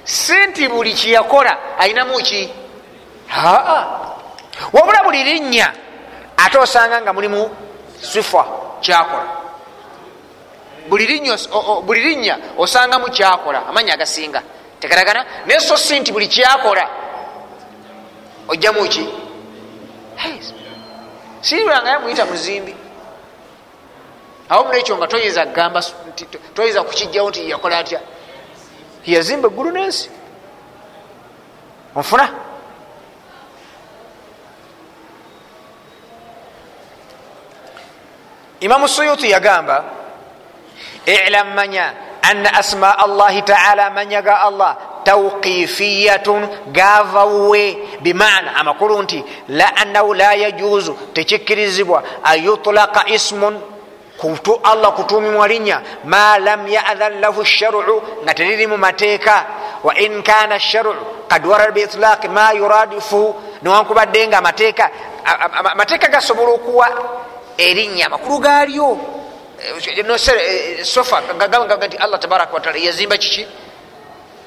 [0.05, 2.51] si nti buli kiyakola ayinamu ki
[3.31, 3.87] aa
[4.73, 5.73] wabula buli linnya
[6.37, 7.51] ate osanga nga mulimu
[8.01, 8.45] sifa
[8.81, 9.27] kyakola.
[10.89, 13.67] Buli linnya osangamu kyakola.
[13.69, 14.43] Amanya agasinga.
[14.81, 16.89] Tegaragana naye so si nti buli kyakola
[18.49, 19.09] ojjamu ki?
[21.41, 22.75] Siiranga yamuyita muzimbi.
[24.49, 25.83] Awo mulekyo nga toyinza kugamba
[26.55, 28.01] toyinza kukijjawo nti yakola atya?
[29.07, 30.11] Yazimba eggulu n'ensi.
[31.95, 32.29] Onfuna
[38.61, 39.85] imamu suyuti yagamba
[41.07, 44.77] ilam manya ana asma allahi taala manyaga allah.
[45.05, 50.99] Tauqifiyatun gavawe bimana amakulu nti la annahu la yajuzu.
[51.13, 53.61] Tekikkirizibwa an yutlaka ismun.
[54.21, 59.47] Kutu allah kutumimwa linnya ma lam yadhan lahu sharu nga teriri mu mateeka
[59.83, 60.93] wa in kana sharu
[61.29, 63.35] kad warada biitlaqi ma yuradifu.
[63.63, 64.91] Newankubadde nga amateeka
[65.73, 66.89] amateeka gasobola okuwa
[67.61, 68.99] erinnya amakulu galyo
[70.83, 73.47] sofa gagamba nti allah tabaraka wataala yazimba kiki?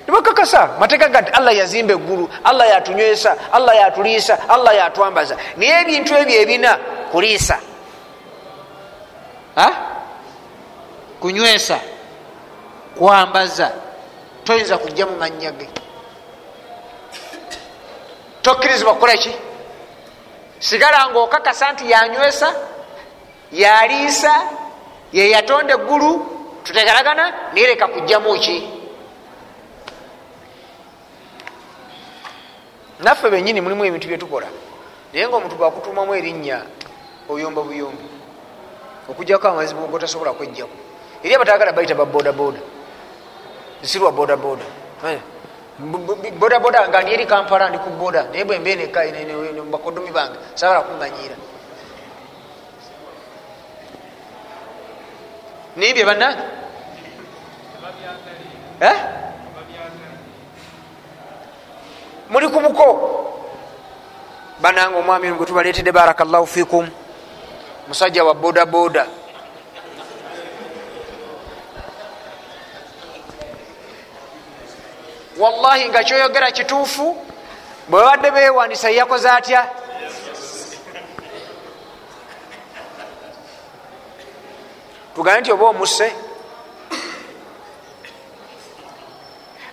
[0.06, 5.38] Tebakakasa mateeka ga nti allah yazimba eggulu allah yatunywesa allah yatuliisa allah yatwambaza.
[5.58, 6.78] Naye ebintu ebyo ebina
[7.12, 7.60] kuliisa.
[11.19, 11.80] Kunywesa
[12.97, 13.71] kwambaza
[14.43, 15.69] toyinza kujja mu mannya ge.
[18.41, 19.32] Tokkirizibwa kukola ki?
[20.60, 22.54] Sigala nga okakasa nti yanywesa
[23.54, 24.34] yaliisa
[25.13, 26.10] yeyatonda eggulu
[26.63, 28.58] tutegeragana naye leka kujjamu ki
[33.00, 34.48] naffe benyini mulimu ebintu byetukola
[35.13, 36.66] naye nga omuntu gwakutumamu erinnya
[37.30, 38.08] oyomba buyombi
[39.10, 40.78] okujjako amazibu gotasobola kwejjaku
[41.24, 42.60] eri abatagala bayita babodaboda
[43.82, 44.66] sirwa bodaboda
[46.39, 49.00] bodaboda nga ndi eri kampala ndi ku boda naye bwembeneka
[49.72, 51.36] bakodomi bange sabala kumanyira
[55.75, 56.43] naye bye banange
[62.29, 62.88] muli ku buko
[64.62, 66.89] banange omwami gwe tubaleetedde barakallahu fikum
[67.88, 69.05] musajja wa bodaboda
[75.38, 77.17] wallahi nga kyoyogera kituufu
[77.88, 79.83] bwe babadde bewandisa yakoze atya
[85.15, 86.13] tugambe nti oba omuse.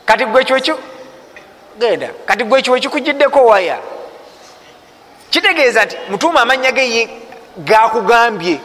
[0.05, 0.79] Kati gwekyo
[1.79, 2.09] genda.
[2.27, 3.79] Kati gwekyo ekikugiddeko waya?
[5.31, 7.09] Kitegeeza nti mutuuma amanya ge
[7.57, 8.61] gakugambye.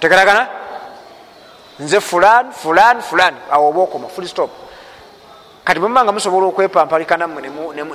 [0.00, 0.48] Tegeragana
[1.78, 3.34] nze fulan fulan fulan.
[3.50, 4.50] Awo oba okoma full stop.
[5.64, 7.42] Kati bwemubanga musobola okwepampalika nammwe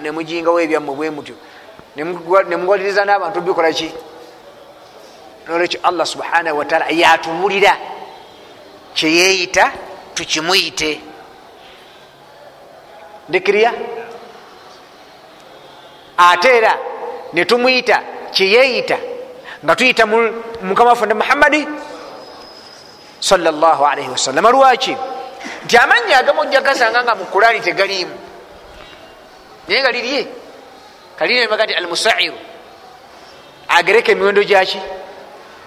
[0.02, 1.36] nemujingawo ebyammwe bwe mutyo
[1.96, 3.92] nemugwaliriza n'abantu bikola ki
[5.48, 7.78] nolwekyo allah subhanahu wataala yatubulira
[8.94, 9.72] kyeyeyita
[10.14, 11.02] tukimuyite.
[13.30, 13.74] Ndikirya
[16.18, 16.78] ate era
[17.34, 18.98] netumuyita kyeyeyita
[19.66, 20.06] nga tuyita
[20.62, 21.68] mukama waffe muhammadi
[23.20, 24.98] salllah alaihi wasallama lwaki?
[25.66, 28.16] Nti amanya agamu ojja gasanga nga mu kurani tegaliimu.
[29.68, 30.28] Naye nga lirye.
[31.20, 32.38] Kalinaemaga nti almusairu.
[33.68, 34.80] Agereka emiwendo gyaki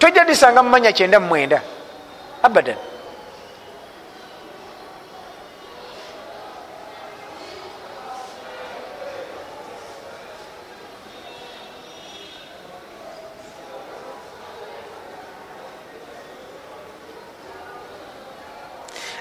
[0.00, 1.62] tojja disanga mumanya kyenda mumwenda
[2.42, 2.76] abadan.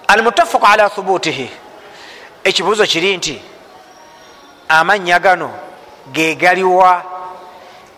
[0.08, 1.50] Almutafaku ala thubutihi.
[2.44, 3.42] Ekibuuzo kiri nti
[4.70, 5.52] amanya gano
[6.12, 7.04] gegaliwa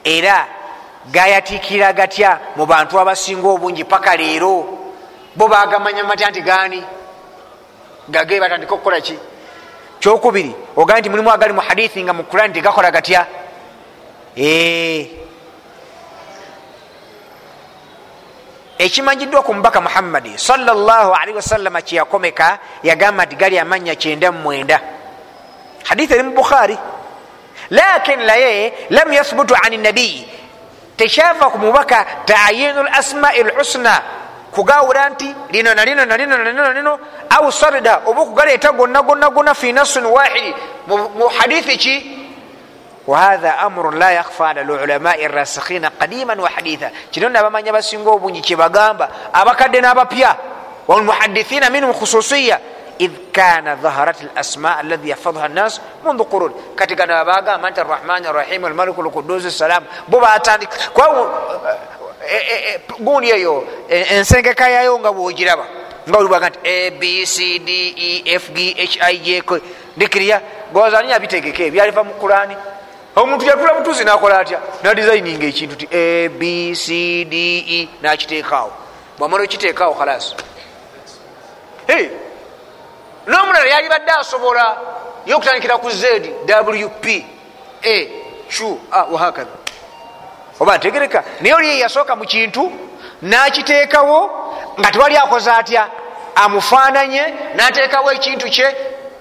[0.04, 0.61] era
[1.10, 4.78] gayatiikirira gatya mu bantu abasinga obungi paka leero?
[5.36, 6.84] Bo bagamanya matya nti gaani?
[8.10, 9.18] Gage batandika okukola ki?
[10.00, 13.26] Kyokubiri ogaa nti mulimu agali mu hadithi nga mu kurani tegakola gatya?
[18.78, 24.82] Ekimanyiddwa ku mubaka muhammadi salli wasallama kyeyakomeka yagamba nti gali amanya kyenda mumwenda
[25.84, 26.78] hadithi eri mu bukhari.
[27.70, 30.41] Lakin naye lam yathbutu ani nabiyi
[31.02, 34.02] tekyava ku mubaka tayinu lasmai lhusna
[34.54, 36.94] kugawula nti lino nalino nalino nalino nalino
[37.30, 40.54] au sarda oba okugaleeta gonna gonna gonna fi nasin wahidi
[40.88, 41.96] mu hadithi ki
[43.08, 49.34] wahatha amuru la yakhfa ala lulamai rasikhina qadiman wa haditha kino nabamanya basinga obungi kyebagamba
[49.34, 50.38] abakadde n'abapya
[50.88, 52.60] walmuhadithina minhum khususiya
[53.00, 58.66] id kana dhaharat lasma alladhi yahfadhuha nnas mundu qurun kati gano abagamba nti arrahmani arrahim
[58.66, 60.76] almaliku lkudusi salam bo batandika
[63.00, 65.66] gundi eyo ensengeka yayo nga bwogiraba
[66.08, 67.70] nga olibaga nti abcd
[68.26, 68.58] efg
[69.00, 69.42] hij
[69.98, 70.42] ndikirya
[70.74, 72.56] gozaninya bitegeke ebyaliva mu kurani
[73.16, 74.60] omuntu yatula butuzi nakola atya?
[74.84, 78.72] Nadesigninga ekintu ti abcde nakiteekaawo.
[79.20, 80.36] Bwamala okiteekaawo khalas
[83.28, 84.78] n'omulala yalibadde asobola
[85.26, 86.04] yokutandikira ku z
[86.48, 87.06] wp
[87.84, 87.96] a
[88.50, 89.58] q a wahakatha
[90.60, 91.24] oba ntegereka?
[91.42, 92.72] Naye oli yeyasooka mu kintu
[93.22, 94.20] nakiteekawo
[94.80, 95.90] nga tewali akoze atya
[96.36, 97.24] amufaananye
[97.56, 98.68] nateekawo ekintu kye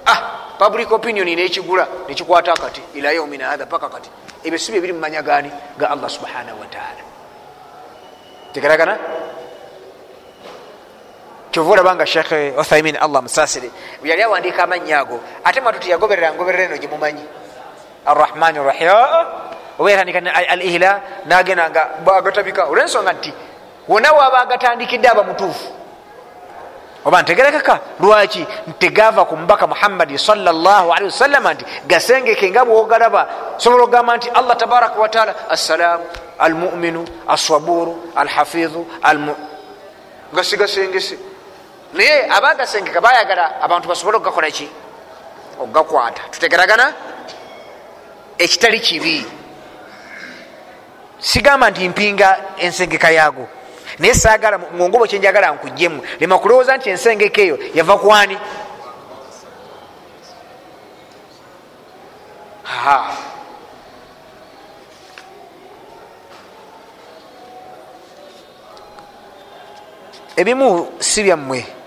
[0.06, 0.20] ah
[0.58, 4.10] public opinion nekigula nekikwata kati ila yaumina hatha paka kati
[4.44, 7.02] ebyo si bye biri mumanya gani ga allah subhanahu wataala
[8.52, 8.98] tegeragana
[11.50, 13.70] kyova olabanga shekh uthaimin allah musasire
[14.04, 15.20] yali awandika amanya ago.
[15.44, 17.24] Ate matuti yagoberera ngoberera eno gyemumanyi
[18.06, 18.90] arrahmani rahim.
[19.78, 23.32] Oba yatandika al ihla nagenda nga bagatabika olwensonga nti
[23.88, 25.80] wona waba agatandikidde aba mutuufu.
[27.04, 27.80] Oba ntegerekeka?
[28.00, 28.46] Lwaki?
[28.68, 35.00] Ntegava ku mubaka muhammadi salllahalihi wasallama nti gasengeke nga bwogalaba sobola okugamba nti allah tabaraka
[35.00, 36.04] wataala assalaamu
[36.38, 38.86] almuminu aswaburu alhafidhu
[40.32, 41.18] gasigasengese
[41.94, 44.68] naye abagasengeka bayagala abantu basobole okugakola ki
[45.60, 46.22] okugakwata.
[46.30, 46.92] Tutegeragana?
[48.38, 49.26] Ekitali kibi.
[51.18, 53.48] Sigamba nti mpinga ensengeka yaago.
[53.98, 58.38] Naye sagala mungobo kyenjagala nkujemu lema kulowooza nti ensengeka eyo yava kwani
[70.36, 71.79] ebimu si byammwe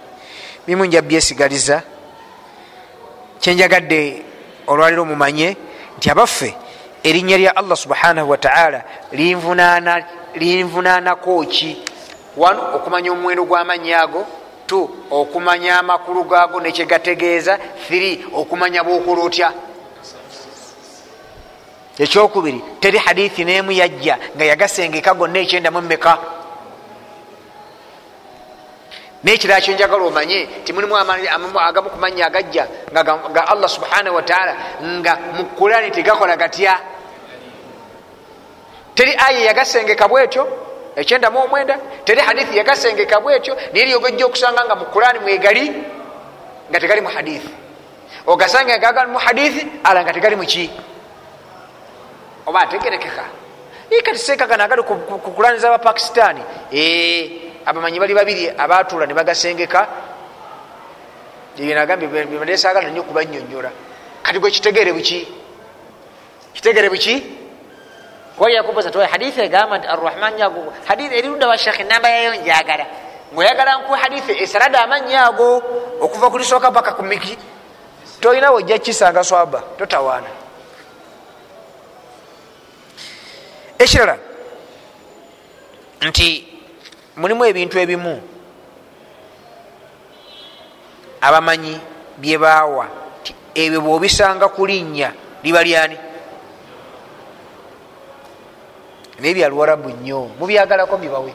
[0.67, 1.81] bimu nja byesigaliza
[3.39, 4.21] kyenjagadde
[4.67, 5.57] olwaliro mumanye
[5.97, 6.55] nti abaffe
[7.03, 8.83] erinnya lya allah subhanahu wataala
[10.35, 11.77] linvunaanako ki
[12.37, 14.25] one okumanya omuwendo gw'amannya ago
[14.67, 19.53] two okumanya amakulu gaago nekyegategeeza three okumanya bwokola otya?
[21.99, 26.17] Ekyokubiri teri hadithi neemu yajja nga yagasengeka gonna ekyendamu emeka
[29.23, 34.55] nekirala kyenjagala omanye timulimu agamu kumanya agajja nga allah subhanahu wataala
[34.99, 36.79] nga mu kurani tegakola gatya.
[38.95, 40.47] Teri aya yagasengeka bwetyo
[40.95, 45.71] ekyendamu omwenda teri hadithi yagasengeka bwetyo naye lyogejja okusanga nga mu kurani mwegali
[46.69, 47.49] nga tegali mu hadithi.
[48.27, 50.71] Ogasanga gagali mu hadithi ala nga tegali muki
[52.45, 53.23] oba ategerekeka?
[54.03, 56.41] Kati sekagana agali ku kurani z'abapakistani
[57.65, 59.87] abamanyi bali babiri abatula ne bagasengeka.
[61.57, 63.71] Byenagambyenesagala nyo okubanyonyola
[64.23, 65.27] kati gwe kitegere buki
[66.53, 67.23] kitegere buki
[68.37, 72.85] wayakubuza ti hadithi egamba nti arrahman yago hadithi erirudda wa shekhe namba yayo njagala.
[73.33, 75.61] Ngaoyagala nku hadithi esarada amanya ago
[76.01, 77.37] okuva kulisooka paka kumiki
[78.21, 80.29] tolinawe ojja kisanga swaba totawaana.
[83.77, 84.17] Ekirala
[86.01, 86.52] nti
[87.17, 88.21] mulimu ebintu ebimu.
[91.21, 91.79] Abamanyi
[92.17, 92.85] byebaawa
[93.55, 95.97] ebyo bwobisanga ku linnya liba lyani?
[99.19, 101.31] Naye byaluwarabu nnyo mubyagalako bibawe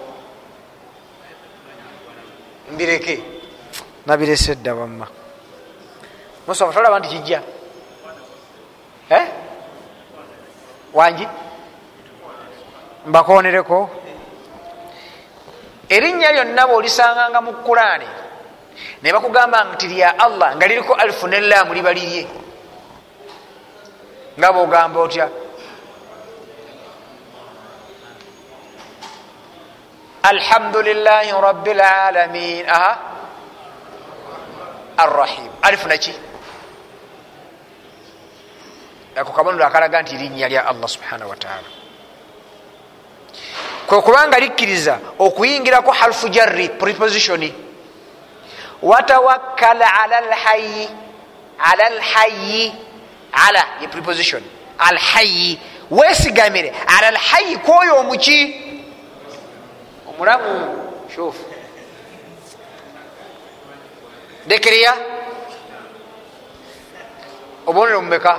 [2.72, 3.22] mbireke
[4.06, 5.06] nabirese dda wamma
[6.46, 7.40] musofa tolaba nti kijja.
[9.08, 9.24] Eh?
[10.92, 11.28] wangi?
[13.06, 13.90] Mbakonereko
[15.88, 18.06] erinnya lyonna bwolisanganga mu kurani
[19.02, 22.26] ne bakugamba nti lya allah nga liriko alifu nelaamu liba lirye.
[24.38, 25.26] Nga bwogamba otya?
[30.22, 32.92] Alhamdulilahi rabilalamin aha.
[34.98, 35.50] Arrahim.
[35.62, 36.14] Alifu naki
[39.18, 41.68] ako kabonero akalaga nti linnya lya allah subhanahu wataala
[43.88, 47.54] kwekubanga likkiriza okuyingirako harfu jarri prepositioni
[48.82, 50.88] watawakkala ala lhayi
[51.58, 52.74] ala lhayi
[53.32, 54.42] ala ye preposition.
[54.78, 55.58] Alhayi
[55.90, 58.54] wesigamire ala lhayi kwoyo omuki?
[60.08, 60.78] Omulamu
[61.14, 61.36] shuf
[64.46, 64.94] dekeriya
[67.66, 68.38] obubonero mumeka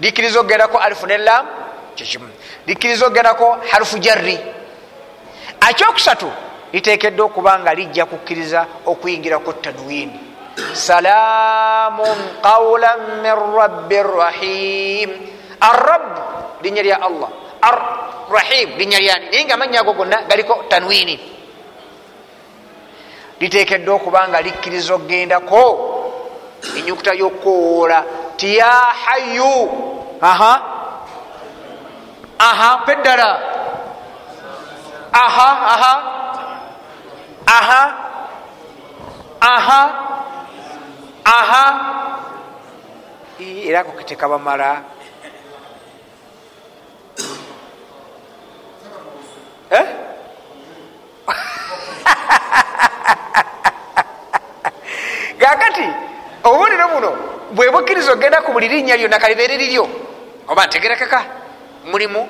[0.00, 1.46] likkiriza okugendako alifu nelam
[1.98, 2.28] kyekimu
[2.66, 4.38] likkiriza okugendako harufu jarri
[5.68, 6.30] ekyokusatu
[6.72, 10.28] litekedde okuba nga lijja kukkiriza okuyingirako tanwini
[10.72, 15.10] salaamun qawlan min rabbi rahim.
[15.58, 16.22] Arrabu
[16.62, 17.30] linnya lya allah.
[17.58, 21.18] Arrahim linnya lyani naye nga amanya ago gonna galiko tanwini
[23.40, 25.62] litekedde okuba nga likkiriza okugendako
[26.78, 27.98] enyukuta yokukowoola
[28.38, 28.70] ti ya
[29.06, 29.54] hayu
[30.22, 30.77] aha
[32.38, 33.30] aha peddala
[35.12, 35.94] aha aha.
[37.48, 37.82] Aha
[39.40, 39.82] aha.
[41.24, 41.64] Aha.
[43.40, 44.84] Era ako ketekabamala
[49.72, 49.86] eh?
[55.40, 55.86] kakati
[56.44, 57.10] obubonero buno
[57.56, 59.88] bwebukkiriza ogenda ku buli linnya lyonna kalibeere liryo.
[60.48, 61.24] Oba ntegerekeka
[61.88, 62.28] mulimu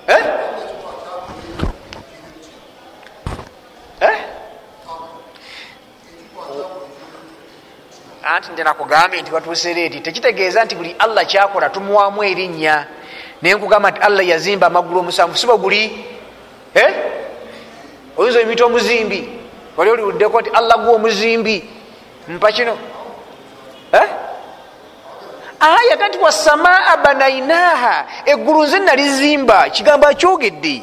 [0.07, 0.25] eh?
[4.01, 4.19] eh?
[8.23, 12.87] anti nte nakugambye nti watuusereeti tekitegeeza nti buli allah kyakola tumuwamu erinnya
[13.45, 15.37] naye nkugamba nti allah yazimba amagulu omusanvu.
[15.37, 15.85] Siba guli?
[16.75, 16.91] Eh?
[18.17, 19.21] oyinza oyimita omuzimbi?
[19.77, 21.57] Wali oliwuddeko nti allah gwe omuzimbi?
[22.29, 22.75] Mpa kino.
[23.93, 24.09] Eh?
[25.61, 29.69] aya ga nti wasamaa banainaha eggulu nze nalizimba.
[29.71, 30.83] Kigambo akyogedde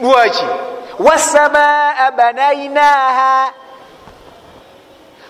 [0.00, 0.44] lwaki?
[0.98, 3.52] Wasamaa banainaha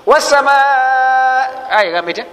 [0.09, 2.25] wasamaa aya gamba etya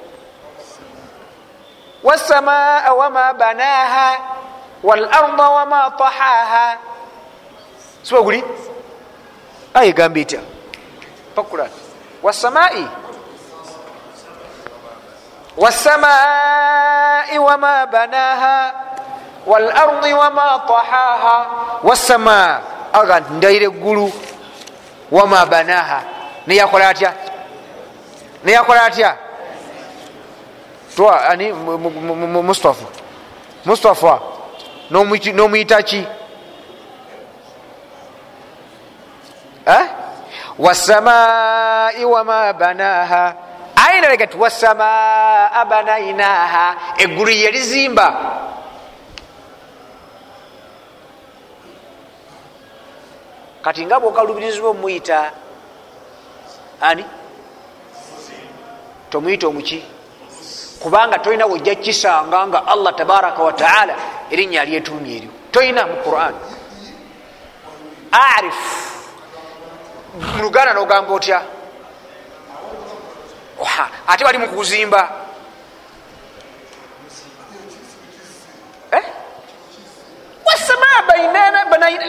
[2.03, 4.09] wasamaa wama banaha
[4.83, 6.77] walarda wama tahaha
[8.03, 8.43] siba guli
[9.73, 10.39] aya gamba etya
[11.35, 11.69] pakuran
[12.23, 12.87] wasamai
[15.57, 18.73] wasamai wama banaha
[19.45, 21.37] walardi wama tahaha
[21.83, 22.61] wasama
[22.93, 24.11] aga nti ndayira eggulu
[25.11, 26.01] wama banaha
[26.47, 27.13] neyakola atya
[28.45, 29.17] neyakola atya
[31.29, 31.51] ani
[32.43, 32.85] mustafa.
[33.65, 34.21] Mustafa
[34.89, 36.07] nomuyita ki
[39.65, 39.85] eh?
[40.57, 43.35] wasamai wama banaha.
[43.75, 48.07] Ayinaleka ti wasamaa banainaha eggulu yelizimba.
[53.61, 55.31] Kati nga bwokalubirizibwa omuyita
[56.81, 57.05] ani
[59.09, 59.83] tomuyita omuki?
[60.79, 63.95] Kubanga tolina wojja kisanga nga allah tabaraka wataala
[64.31, 65.29] erinnya lyetumye eryo.
[65.51, 66.33] Tolina mu quran.
[68.11, 68.61] Arif
[70.19, 71.41] mu luganda nogamba otya?
[74.07, 75.25] Ate bali mukuzimba
[80.45, 81.65] wasamaa bainana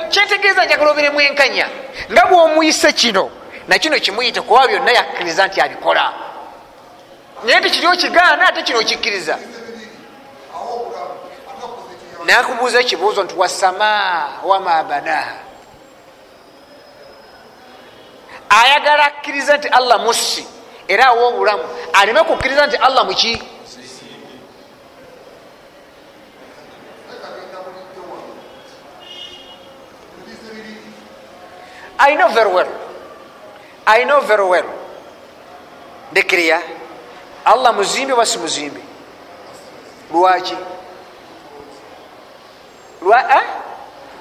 [0.08, 1.68] kyetegeeza njagala obiremu enkanya
[2.12, 3.30] nga bwomuyise kino
[3.68, 6.12] nakino kimuyite kuba byonna yakkiriza nti abikola
[7.44, 9.38] naye tekiri okigaana ate kino okikkiriza
[12.26, 15.36] nakubuuza ekibuuzo nti wasamaa wama banaha
[18.48, 20.46] ayagala akkiriza nti allah mussi
[20.88, 23.42] era awa obulamu aleme kukkiriza nti allah muki
[31.98, 32.68] i know very well.
[33.86, 34.64] I know very well.
[36.12, 36.62] Ndekiriya
[37.46, 38.82] allah muzimbi oba si muzimbi
[40.12, 40.56] lwaki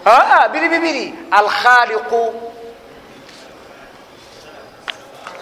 [0.05, 2.33] aa biri bibiri alkhaliqu.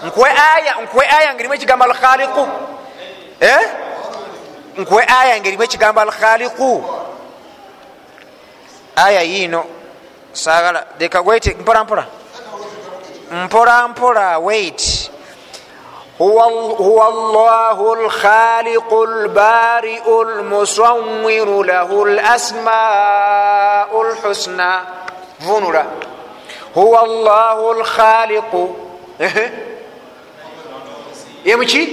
[0.03, 2.47] Nkwe aya nkwe aya ngerimu ekigambo alkhaliqu.
[4.77, 6.83] Nkwe aya ngerimu ekigambo alkhaliqu.
[8.95, 9.65] Aya yiino.
[10.33, 12.05] Sagala leka gwete mpola mpola.
[13.31, 14.39] Mpola
[16.19, 22.73] wait huwa llahu lkhaliqu lbariu lmusawiru lahu lasmau
[24.03, 24.85] lhusna
[25.39, 25.85] vunula
[26.75, 28.75] huwa llahu lkhaliqu
[31.45, 31.89] yemuki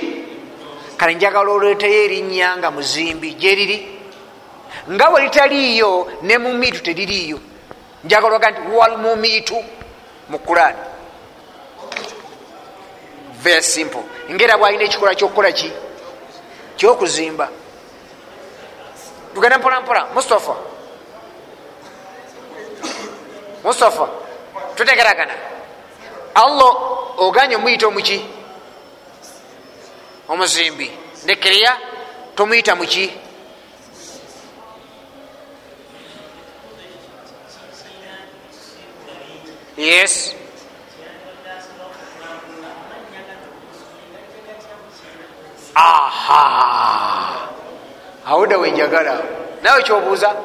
[0.97, 4.01] kale njagala oleeteyo erinnya nga muzimbi gyeriri
[4.91, 7.39] nga bwe litaliiyo ne mumiitu teririiyo
[8.05, 9.57] njagala oga nti huwa lmumiitu
[10.29, 10.79] mu kurani
[13.43, 14.03] very simple.
[14.30, 15.72] Ngaera bwalina ekikola kyokukola ki?
[16.76, 17.49] Kyokuzimba.
[19.34, 20.55] Tugenda mpolampola mustapha
[23.64, 24.09] mustapha
[24.74, 25.34] tutegeragana.
[26.34, 26.76] Allah
[27.16, 28.26] oganye omuyita omuki
[30.28, 30.91] omuzimbi.
[31.24, 31.78] Ndekereya
[32.34, 33.12] tomuyita muki
[39.76, 40.34] yes
[45.75, 47.49] aha.
[48.27, 49.23] Awuda wenjagala
[49.62, 50.37] nawe kyobuuza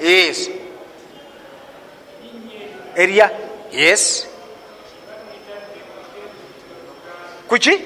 [0.00, 0.50] yes.
[2.96, 3.30] Erya
[3.72, 4.26] yes.
[7.48, 7.80] Kuki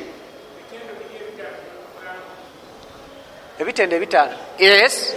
[3.61, 5.14] ebitende bitaano yes.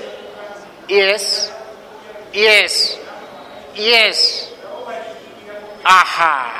[0.87, 1.51] Yes.
[2.33, 2.97] Yes.
[3.75, 4.47] Yes.
[5.83, 6.56] Aha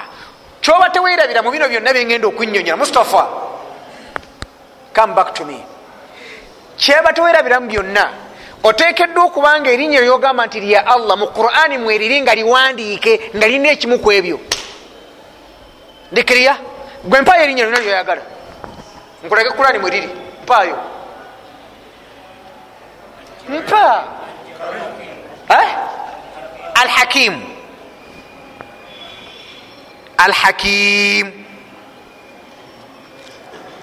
[0.68, 3.24] kyoba tewerabira mu bino byonna byengenda okunyonyola mustapha
[4.94, 5.64] come back to me.
[6.76, 8.12] Kyeba tewerabiramu byonna
[8.64, 14.00] otekeddwa okubanga erinnya lyogamba nti lya allah mu qurani mweriri nga liwandiike nga lirina ekimu
[14.00, 14.40] ku ebyo.
[16.12, 16.58] Ndikiriya?
[17.04, 18.22] Gwe mpaayo erinnya lyonna lyoyagala.
[19.24, 20.10] Nkulage qurani mweriri
[20.44, 20.78] mpaayo.
[23.50, 24.04] Mpa
[25.50, 25.70] eh?
[26.76, 27.57] alhakimu
[30.27, 31.45] الحكيم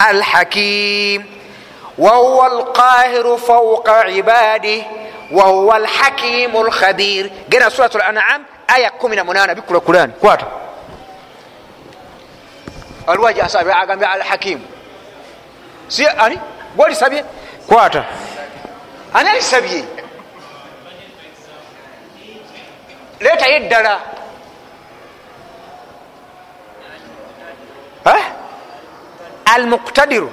[0.10, 1.40] الحكيم
[1.98, 4.82] وهو القاهر فوق عباده
[5.32, 8.44] وهو الحكيم الخبير قرا سورة الأنعام
[8.76, 10.48] آية كمنا منانا بكل قرآن كواتا
[13.10, 14.66] الواجه أصابع أقام على الحكيم
[15.90, 16.40] سي أني
[16.78, 17.24] قولي سبي
[17.70, 18.06] كواتا
[19.16, 19.40] أنا
[28.06, 30.30] سبي ليتا يدلا المقتدر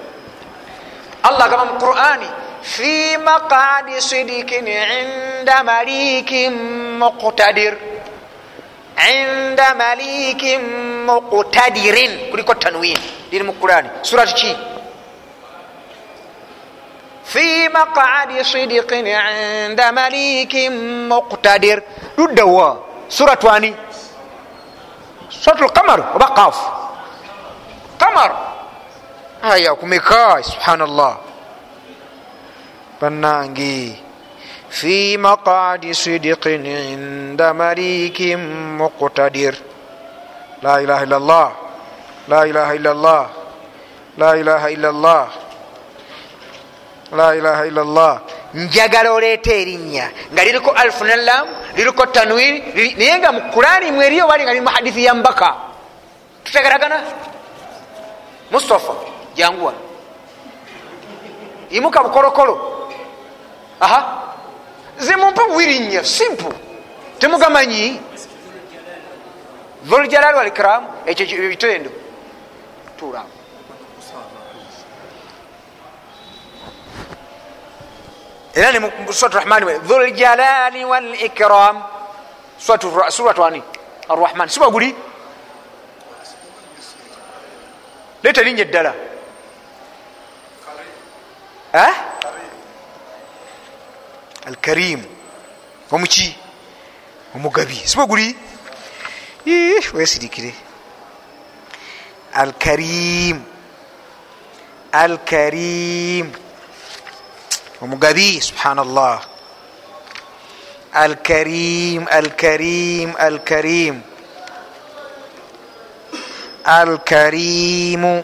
[1.27, 2.21] الله كما في القرآن
[2.63, 6.33] في مقعد صدق عند مليك
[7.01, 7.75] مقتدر
[8.99, 10.43] عند مليك
[11.07, 11.97] مقتدر
[12.33, 12.99] كلكو التنوين
[13.31, 14.57] دي القرآن سورة شي
[17.25, 20.55] في مقعد صدق عند مليك
[21.11, 21.83] مقتدر
[22.19, 22.75] دوا
[23.09, 23.75] سورة واني
[25.31, 26.01] سورة القمر
[28.01, 28.31] وبقاف qamar
[29.43, 31.15] aya kumeka subhanallah
[33.01, 33.97] bannange
[34.69, 38.41] fi maqadi sidiqin inda malikin
[38.81, 39.55] muqtadir
[40.65, 41.51] la ilaha illa llah
[42.29, 43.27] la ilaha illa llah
[44.17, 45.27] la ilaha illa llah
[47.13, 48.15] la ilaha illa llah
[48.55, 51.47] njagala oleeta erinnya nga liriko alfu nalam
[51.77, 52.55] liriko tanwir
[52.99, 55.49] naye nga mu kurani mweriyo bali nga liri mu hadithi ya mbaka
[56.45, 56.99] tutegeragana
[58.52, 58.94] Mustapha
[59.36, 59.80] jangu wano
[61.70, 62.56] imuka bukolokolo
[63.80, 64.18] aha.
[65.02, 66.54] Zimumpa bwirinya simple.
[67.20, 67.98] Temugamanyi
[69.84, 71.90] dhuljalal walikram ekyo bitendo.
[72.98, 73.26] Tula
[78.54, 81.82] era ne surat rahmani dhuljalali walikram
[82.60, 83.64] surat wani?
[84.10, 84.50] Arrahman.
[84.50, 84.70] Siba
[88.24, 88.94] leeta linnya eddala.
[94.46, 95.08] Alkarimu
[95.92, 96.36] omuki
[97.36, 97.76] omugabi.
[97.86, 98.36] Siba guli?
[99.94, 100.54] Wesirikire
[102.34, 103.44] alkarim.
[104.92, 106.32] Alkarim.
[107.82, 108.42] Omugabi.
[108.42, 109.22] Subhanallah.
[110.94, 114.04] Alkarim alkarim alkarim
[116.69, 118.23] الكريم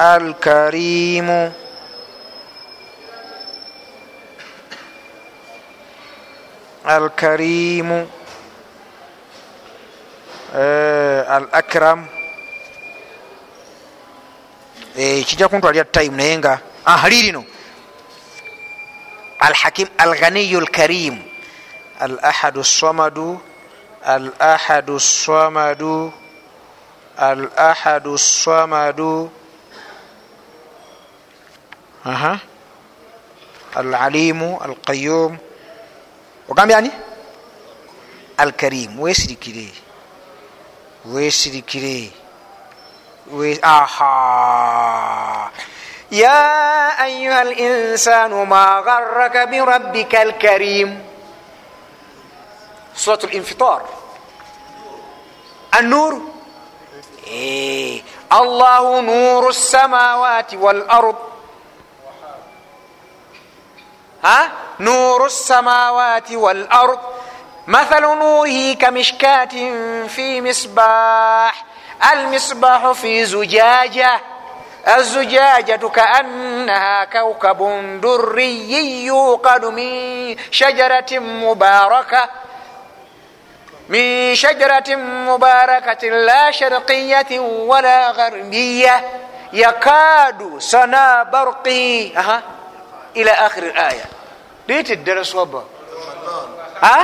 [0.00, 1.52] الكريم
[6.88, 8.08] الكريم
[10.54, 12.06] آه الأكرم
[14.96, 16.60] kijja kuntwalira time naye nga
[17.04, 17.44] lirino
[19.40, 21.18] alhakim alghaniyu lkarim
[22.00, 23.40] alahadu samadu
[24.04, 26.12] alahadu samadu
[27.17, 29.29] al ahadu samadu.
[32.05, 32.39] Aha.
[33.75, 35.37] Al alimu al qayum
[36.49, 36.91] ogambye ani
[38.37, 39.67] al karimu wesirikire
[41.05, 42.11] wesirikire
[43.63, 45.51] aha.
[46.11, 51.03] يا أيها الإنسان ما غرك بربك الكريم
[52.95, 53.81] سورة الانفطار
[55.79, 56.21] النور
[58.29, 61.15] allahu nuru samawaati wal ard
[64.79, 66.99] nuru samawaati wal ard
[67.67, 69.53] مثل نوره كمشكاة
[70.07, 71.65] في مصباح.
[72.13, 74.19] المصباح في زجاجة.
[74.97, 77.59] الزجاجة كأنها كوكب
[78.01, 82.29] دري يوقد من شجرة مباركة.
[83.88, 89.04] من شجرة مباركة لا شرقية ولا غربية
[89.52, 92.42] يكاد سنا برقه أها
[93.16, 94.04] إلى آخر الآية
[94.68, 95.64] ليت الدرس وبا
[96.82, 97.00] ها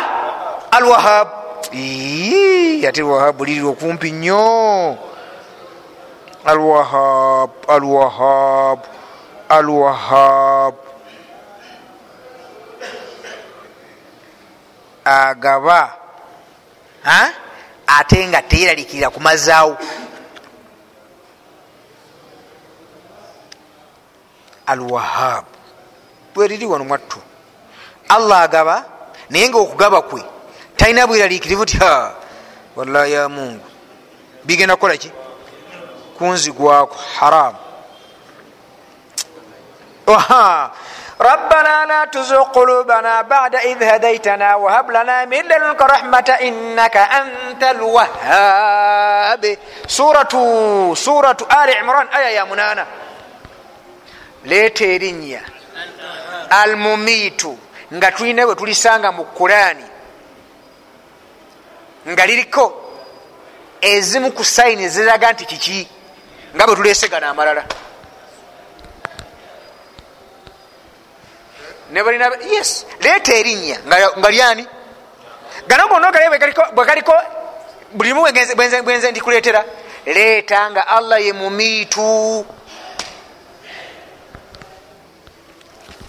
[0.79, 1.43] الوهاب
[1.73, 4.99] ate alwahab lirira okumpi nnyo
[6.45, 8.79] alwahab alwahab
[9.49, 10.75] alwahab
[15.05, 15.95] agaba
[17.88, 19.78] ate nga teyeralikirira kumazaawo
[24.66, 25.46] alwahab
[26.36, 27.20] bweriri wano mwattu.
[28.10, 28.86] Allah agaba
[29.30, 30.24] naye nga okugaba kwe
[30.76, 31.80] talina bweraliikirivu ti
[32.76, 33.66] wallahi ya mungu.
[34.44, 35.12] Bigenda kukolaki
[36.18, 37.58] kunzigwako haramu
[41.21, 49.57] ربنا لا تزغ قلوبنا بعد إذ هديتنا وهب لنا من لدنك رحمة إنك أنت الوهاب
[49.87, 50.35] سورة
[50.95, 52.87] سورة آل عمران آية يا منانا
[54.45, 55.41] leeta erinnya
[56.51, 57.59] almumiitu
[57.95, 59.85] nga tulina bwe tulisanga mu kurani
[62.09, 62.65] nga liriko
[63.81, 65.89] ezimu ku sayini eziraga nti kiki
[66.55, 67.65] nga bwe tulesegana amalala
[71.92, 72.86] Nebalina yes.
[73.00, 73.78] Leeta erinnya
[74.18, 74.68] nga lyani?
[75.68, 76.30] Gano gonna ogali
[76.76, 77.14] bwe galiko
[77.92, 78.28] bulimu
[78.84, 79.64] bwenze ndikuleetera
[80.06, 82.46] leeta nga allah ye mumiitu.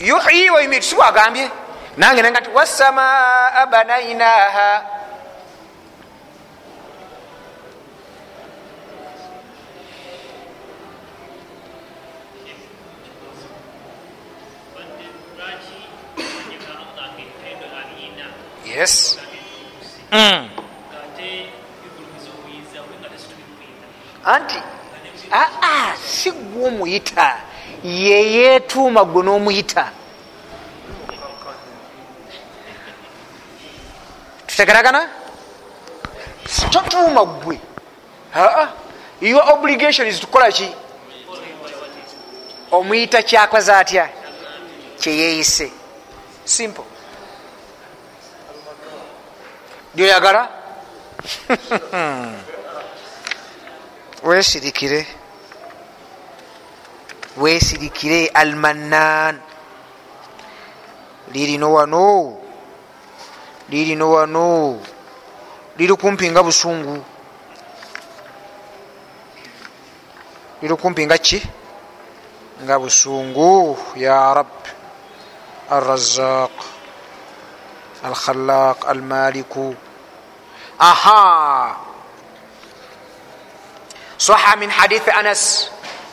[0.01, 0.87] Yuhyi wa yumiitu.
[0.87, 1.51] Sibwagambye
[1.97, 4.83] nange nanga ti wasamaa banainaha
[18.77, 19.19] yes.
[20.13, 20.49] Mm.
[24.25, 24.59] anti
[25.33, 27.41] aa si gwe omuyita
[27.85, 29.93] yeyetuuma gwe n'omuyita.
[34.47, 35.09] Tutegeragana
[36.71, 37.61] totuuma gwe.
[38.35, 38.69] Aa
[39.21, 40.69] your obligation is tukola ki?
[42.71, 44.09] Omuyita kyakoze atya?
[45.01, 45.73] Kyeyeyise
[46.45, 46.85] simple
[49.98, 50.50] lyoyagala
[54.24, 55.08] wesirikire
[57.38, 59.40] wesirikire almanan
[61.34, 62.38] lirino wano
[63.70, 64.80] lirino wano
[65.78, 67.04] liri kumpi nga busungu
[70.62, 71.40] liri kumpi nga ki
[72.64, 74.52] nga busungu ya rab
[75.72, 76.52] الرزاق
[78.06, 79.74] الخلاق المالك
[80.82, 81.78] أها
[84.20, 85.72] صح من حديث أنس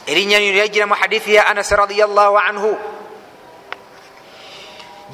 [0.09, 2.79] إرين يجرم حديث يا أنس رضي الله عنه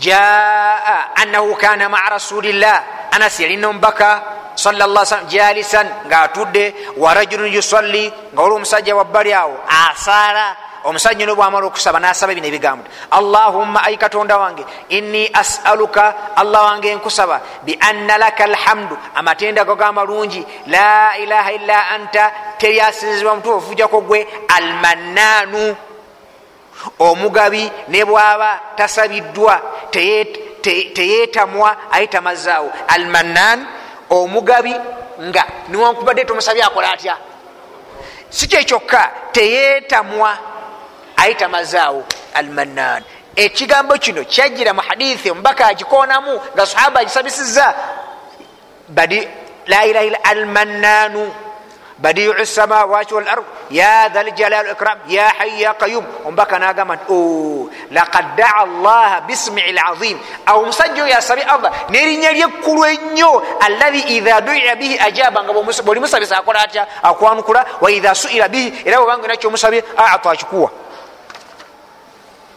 [0.01, 2.82] جاء أنه كان مع رسول الله
[3.14, 4.22] أنس يلين بكى
[4.57, 5.82] صلى الله عليه وسلم جالسا
[6.12, 12.84] قاتود ورجل يصلي قولوا مسجى وبرياو أصار omusajja no bwamala okusaba nasaba bino ebigambo.
[13.11, 18.97] Allahumma ai katonda wange inni asaluka allah wange nkusaba bianna laka alhamdu.
[19.15, 25.75] Amatenda go gamalungi la ilaha illa anta teryasinzibwa mutuufu jako gwe almannanu
[26.99, 29.61] omugabi ne bwaba tasabiddwa
[30.93, 33.67] teyetamwa ayetamazaawo almannan
[34.09, 34.75] omugabi
[35.21, 37.17] nga niwankubadde tomusabye akola atya?
[38.29, 40.38] Si kyekyokka teyetamwa
[41.22, 42.03] ayita mazaawo
[42.34, 43.03] almanan
[43.36, 47.76] ekigambo kino kyajjira mu hadithi omubaka agikonamu nga sahaba agisabisiza
[48.89, 49.28] badi
[49.67, 51.32] la ilaha illa almananu
[52.01, 57.13] badiu samawati walard ya dha ljalal ikram ya hayu ya qayum omubaka nagamba nti
[57.91, 64.41] lakad daa llaha bismihi lazim awo omusajja oyo asabye allah nerinnya lyekkulu ennyo allahi idha
[64.41, 66.88] duia bihi ajaba nga bwoli musabisa akola atya?
[67.03, 70.80] Akwanukula waidha suila bihi era bwebanga nakyo omusabye ata akikuwa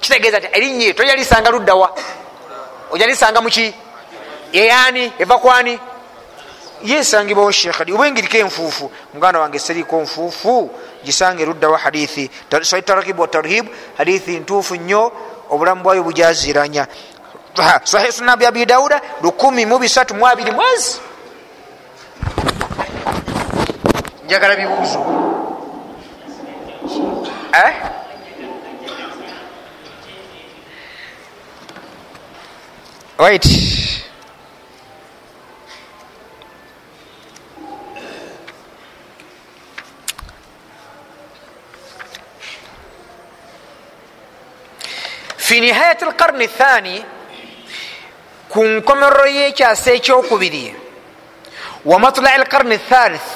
[0.04, 1.88] kitegeeza ti erinnya eyo toyalisanga luddawa
[2.90, 3.74] ojalisanga muki
[4.52, 5.78] eyani eva kwani
[6.84, 8.90] yesangibwawo shekhali oba engiriko enfuufu.
[9.14, 10.70] Muganda wange seriko nfuufu
[11.04, 12.30] gisange ruddawo hadithi.
[12.84, 15.12] Tarakibu watarhibu hadithi ntuufu nnyo
[15.50, 16.86] obulamu bwayo bujaziranya
[17.84, 21.00] sahih sunna bya abi dauda lukumi mu bisatu mu abiri mwezi
[24.26, 25.00] njagala bibuuzo.
[27.52, 27.74] Eh?
[33.18, 33.44] Right.
[45.36, 47.04] Fi nihayat alqarni thani
[48.48, 50.74] ku nkomerero yekyasa ekyokubiri
[51.84, 53.28] wa matlai alqarni thalith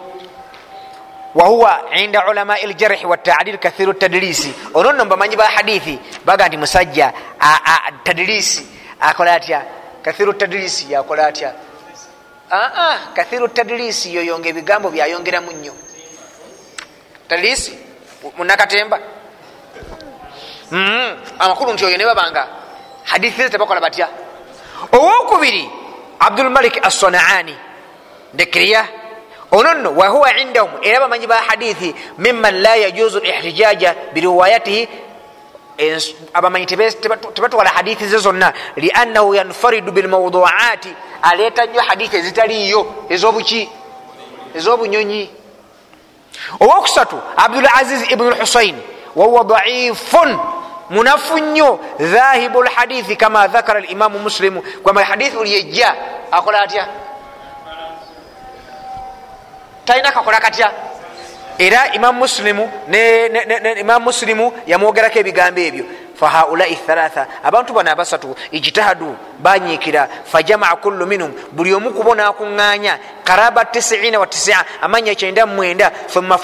[1.34, 7.12] Wahuwa inda ulamai ljarhi watadil kathiru tadlisi ono nno bamanyi ba hadithi baga nti musajja
[8.04, 8.66] tadlisi
[9.00, 9.62] akola atya?
[10.02, 11.54] Kathiru tadlisi yakola atya
[12.50, 15.74] aa kathiru tadlisi yoyonga ebigambo byayongeramu nnyo.
[17.28, 17.78] Tadlisi
[18.36, 18.98] munakatemba
[21.38, 22.48] amakulu nti oyo ne babanga
[23.04, 24.08] hadithi ze tebakola batya?
[24.92, 25.70] Owokubiri
[26.18, 27.56] abdulmalik assanaani
[28.34, 28.88] ndekiriya
[29.50, 34.88] ono nno wahuwa indahum era bamanyi ba hadithi miman la yajuzu lihtijaja biriwayatihi
[36.34, 38.52] abamanyi tebatwala hadithi ze zonna.
[38.76, 43.68] Liannahu yanfaridu bilmawduati aleeta nnyo hadithi ezitaliyo ezobuki
[44.54, 45.30] ezobunyonyi.
[46.60, 48.76] Owokusatu abdulaziz ibnu lhusain
[49.16, 50.38] wahuwa daifun
[50.90, 55.94] munafu nnyo dhahibu lhadithi kama dhakara limamu muslimu kwamba hadithi ulyejja
[56.30, 56.86] akola atya?
[59.84, 60.72] Talina kakola katya
[61.60, 62.70] era imamu muslimu
[63.80, 65.84] imamu muslimu yamwogerako ebigambo ebyo.
[66.20, 67.26] Fahaulai thalatha.
[67.42, 70.08] Abantu bano abasatu ijtahadu banyiikira.
[70.24, 71.32] Fajamaa kullu minhum.
[71.52, 75.90] Buli omu kubo nakuŋŋanya karaba 9 wa 9 amanya kyenda mwenda.
[76.12, 76.38] Thumma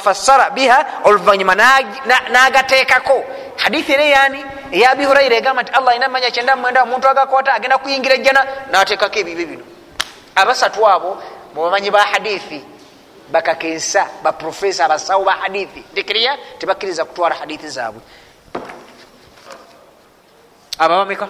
[0.00, 1.54] fassara biha oluvanyuma
[2.30, 3.24] nagateekako.
[3.56, 7.52] Hadithi era yani eya abi huraira egamba nti allah ina manya kyenda mwenda omuntu agakwata
[7.52, 9.62] agenda kuyingira ejjana nateekako ebibi bino.
[10.36, 11.22] Abasatu abo
[11.54, 12.64] mubamanyi ba hadithi
[13.32, 15.84] bakakensa baprofesa abasawo ba hadithi.
[15.92, 18.02] Ndikiriya tebakkiriza kutwala hadithi zaabwe.
[20.78, 21.28] Ababameka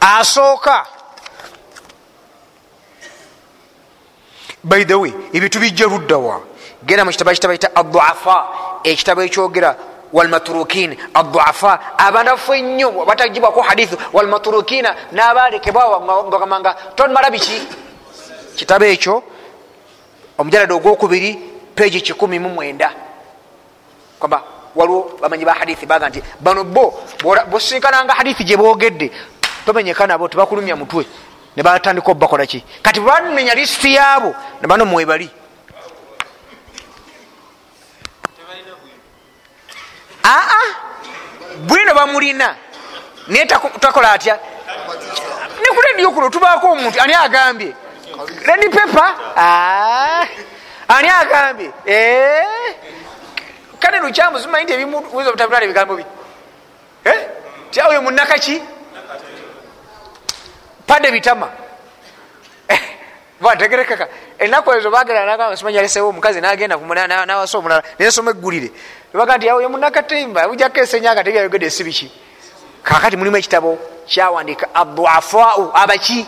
[0.00, 0.86] asooka
[4.64, 6.40] by the way ebyo tubijja luddawa
[6.84, 8.46] genda mukitabo kitabo kita aduafa
[8.84, 9.76] ekitabo ekyogera
[10.12, 17.62] walmatrukin aduafa abanafu ennyo batagibwako hadithu walmatrukina n'abalekebwawa ngagamanga tomala biki?
[18.56, 19.22] Kitabo ekyo
[20.38, 21.38] omujalada ogwokubiri
[21.74, 22.92] peji 1 mwenda.
[24.18, 24.42] Kwamba
[24.74, 27.02] waliwo bamanyi ba hadithi baga nti bano bo
[27.50, 29.10] bosinkananga hadithi gyebogedde
[29.66, 31.06] tomenyeka nabo tebakulumya mutwe
[31.56, 35.30] nebatandika obubakolaki kati bwamenya lisiti yaabo nebano mwebali
[40.24, 40.64] aa
[41.66, 42.56] bwino bamulina.
[43.28, 44.38] Naye takola atya?
[45.62, 47.74] Nekulediyo kuno tubaako omuntu ani agambye?
[48.46, 49.14] Redi pepa
[50.88, 51.70] ani agambye?
[53.78, 56.04] Kale lukyamu zimanyi nti ebimuwiza obutabulala ebigambo bi?
[57.70, 58.62] Ti oyo munakaki
[60.92, 61.48] pande bitama
[63.40, 66.76] bategerekeka enaku ezo bageranasimanyalesewo omukazi nagenda
[67.26, 68.70] nawasa omulala nensoma eggulire
[69.14, 72.12] baga nti oyo munakatemba ujako esenyanga tebyayogedde si biki?
[72.82, 76.26] Kakati mulimu ekitabo kyawandika aduafau abaki?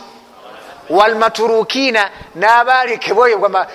[0.89, 3.67] Walmaturukina nabalekebwa oyo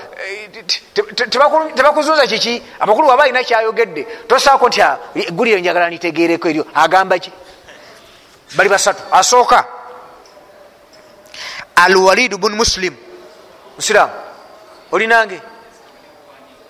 [1.76, 2.64] tebakuzunza kiki?
[2.80, 4.08] Amakulu waba alina kyayogedde.
[4.28, 4.82] Tosaako nti
[5.16, 6.66] eggulire njagala nitegereko eryo.
[6.74, 7.32] Agamba ki?
[8.56, 9.04] Bali basatu.
[9.12, 9.79] Asooka
[11.79, 12.95] alwalidu bun muslim
[13.77, 14.13] musiramu
[14.93, 15.41] olinange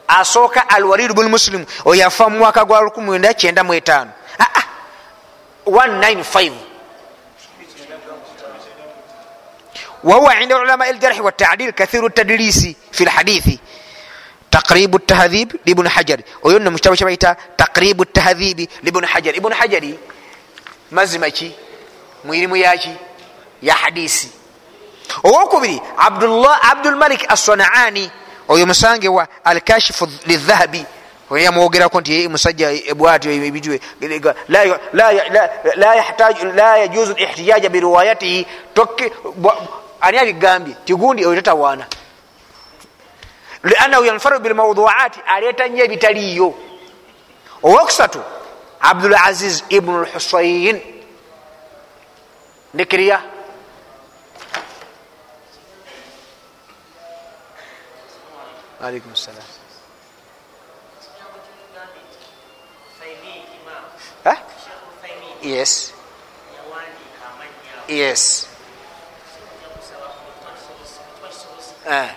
[0.09, 4.07] asooka alwalidu bun muslim oyo afa mu mwaka gwa 1995
[5.67, 6.53] 195
[10.05, 13.49] وهو عند علماء الجرح والتعديل كثير التدليس في الحديث
[14.51, 19.95] تقريب التهذيب لابن حجر ويون مجتمع شبيتا تقريب التهذيب لابن حجر ابن حجر
[20.93, 21.53] مزمكي
[22.25, 22.91] mwirimu yaki
[23.63, 24.31] ya hadisi
[25.24, 25.82] Owokubiri
[26.62, 28.12] abdulmalik assanaani
[28.48, 30.86] oyo musange wa alkashifu lidhahabi.
[31.32, 33.80] Yamwogerako nti musajja bwatyo ebitwe
[36.56, 38.48] la yajuzu lihtijaja biriwayatihi.
[40.02, 41.86] Ani abigambye tigundi oyo tatawaana.
[43.64, 46.54] Liannahu yanfaru bilmawduati aleeta nyo ebitaliyo
[47.64, 48.22] owokusatu
[48.80, 50.82] abdulaziz ibnu lhusain
[52.74, 53.22] ndikiriya
[58.80, 59.44] alaikum salam
[64.24, 64.40] huh?
[65.44, 65.92] yes
[67.92, 68.48] yes
[71.84, 72.08] uh.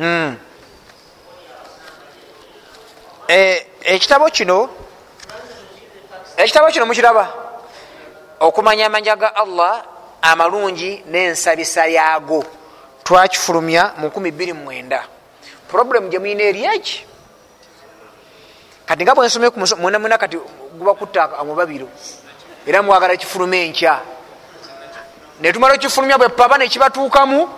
[0.00, 0.32] mm.
[3.84, 4.72] ekitabo kino
[6.40, 7.28] ekitabo kino mukiraba
[8.40, 9.84] okumanya amanya ga allah
[10.24, 12.61] amalungi n'ensabisa yago
[13.12, 17.04] twakifulumya mu 29 problemu gyemulina eryeki
[18.88, 20.40] kati nga bwensome mwenamwena kati
[20.80, 21.88] gubakutta amubabiro
[22.66, 24.00] era mwagala kifuluma enkya.
[25.40, 27.48] Netumala okifulumya bwepapa nekibatuukamu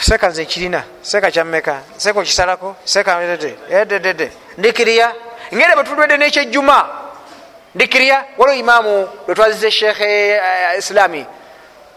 [0.00, 3.22] seka nze kirina seka kyammeka seka okisalako seka
[3.70, 4.32] ededede.
[4.58, 5.14] Ndikiriya
[5.54, 6.88] ngere bwetulwedde nekyejjuma
[7.74, 10.40] ndikiriya waliwo imaamu lwetwazize sheekhe
[10.78, 11.26] islami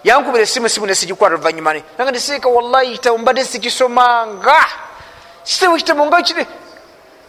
[0.04, 4.66] yankubira esimu simu nesigikwata oluvanyuma nanga ndisiika wallahi kitabo mbadde sikisomanga.
[5.44, 6.46] Kitabo kitabo nga kiri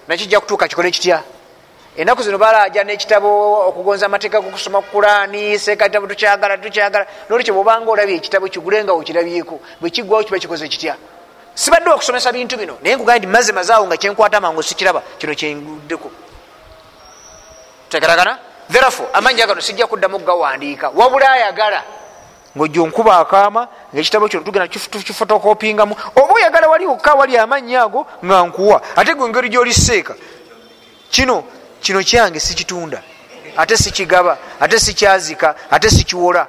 [0.09, 1.23] nakijja kutuuka kikole kitya?
[1.97, 7.07] Enaku zino balaja nekitabo okugonza amateeka gokusoma kurani seeka kitabo tukyagala tukyagala.
[7.29, 10.97] Nolwekyo bwobanga olabye ekitabo kigulenga okirabyeko bwekigwawo kiba kikoze kitya?
[11.55, 12.79] Sibadde okusomesa bintu bino.
[12.83, 16.11] Naye nkugaa ndi maze mazaawo nga kyenkwata mangu sikiraba kino kyenguddeko.
[17.89, 18.39] Tegeragana
[18.73, 21.83] therefo amanya gano sijja kuddamu gawandiika wabula ayagala
[22.57, 28.43] ngaojja onkuba akaama ngaekitabo kino tugenda kifotokopingamu oba oyagala wali okka wali amanya ago nga
[28.43, 28.83] nkuwa.
[28.97, 30.15] Ate gwe engeri gyoliseeka
[31.11, 31.45] kino
[31.81, 33.03] kino kyange sikitunda.
[33.57, 36.47] Ate sikigaba ate sikyazika ate sikiwola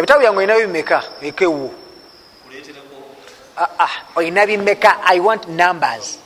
[0.00, 1.02] ebitabo byange olina bimeka?
[1.22, 1.70] Ekewo
[4.16, 4.96] olina bimeka.
[5.04, 6.18] I want numbers.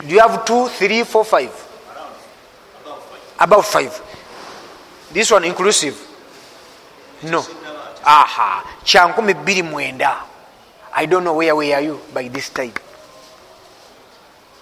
[0.00, 1.52] Do you have two three four five?
[3.38, 3.92] About five.
[5.12, 5.96] This one inclusive?
[7.24, 7.44] No.
[8.04, 10.16] Aha kyankumi bbiri mwenda.
[10.94, 12.72] I don't know where were you by this time.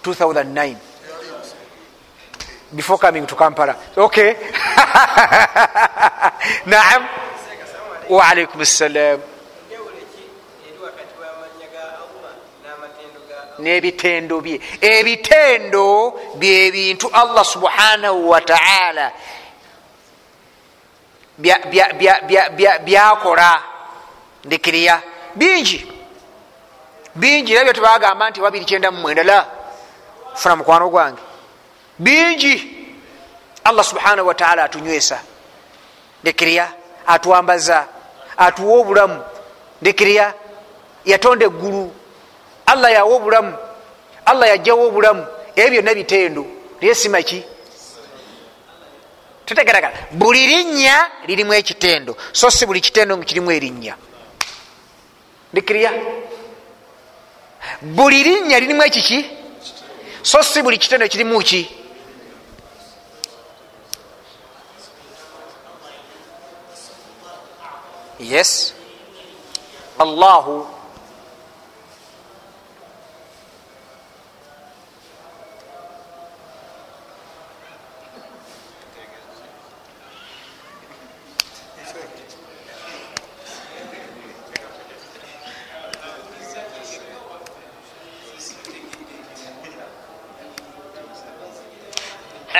[0.03, 0.75] 2009
[2.75, 3.75] before coming to kampala.
[3.97, 4.35] Okay.
[6.67, 7.24] Naam
[8.09, 9.19] waalaikum ssalam
[13.59, 14.59] n'ebitendo bye.
[14.81, 19.11] Ebitendo byebintu allah subhanahu wataala
[22.85, 23.63] byakola.
[24.45, 25.01] Ndikiriya.
[25.35, 25.91] Bingi.
[27.15, 27.53] Bingi.
[27.53, 29.45] Era byo tebagamba nti wabiri kyenda mumwenda la.
[30.35, 31.21] Funa mukwano gwange.
[31.99, 32.71] Bingi.
[33.63, 35.19] Allah subhanahu wataala atunywesa.
[36.21, 36.71] Ndikiriya.
[37.07, 37.87] Atwambaza
[38.37, 39.23] atuwa obulamu.
[39.81, 40.33] Ndikiriya
[41.05, 41.91] yatonda eggulu.
[42.65, 43.53] Allah yawa obulamu.
[44.25, 45.25] Allah yajjawo obulamu.
[45.55, 46.45] Ebyo byonna bitendo
[46.81, 47.43] naye simaki
[49.45, 52.17] tutegerakana buli linnya lirimu ekitendo.
[52.33, 53.95] So si buli kitendo kirimu erinnya.
[55.53, 55.91] Ndikiriya
[57.81, 59.25] buli linnya lirimu ekiki?
[60.23, 61.84] So si buli kitendo kirimu ki
[68.25, 68.73] yes.
[70.01, 70.65] Allahu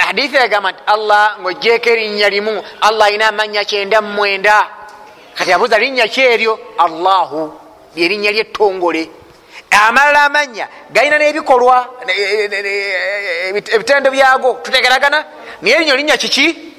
[0.06, 4.75] hadithi egamba nti allah ngaogyeko erinnya limu allah alina amanya kyenda mumwenda
[5.46, 7.54] kati abuuza linnya kyeryo allahu.
[7.96, 9.10] Lyerinnya lyettongole.
[9.76, 11.78] Amalala amanya galina n'ebikolwa
[13.76, 15.26] ebitendo byago tutegeragana.
[15.62, 16.74] Naye erinnya linnya kiki?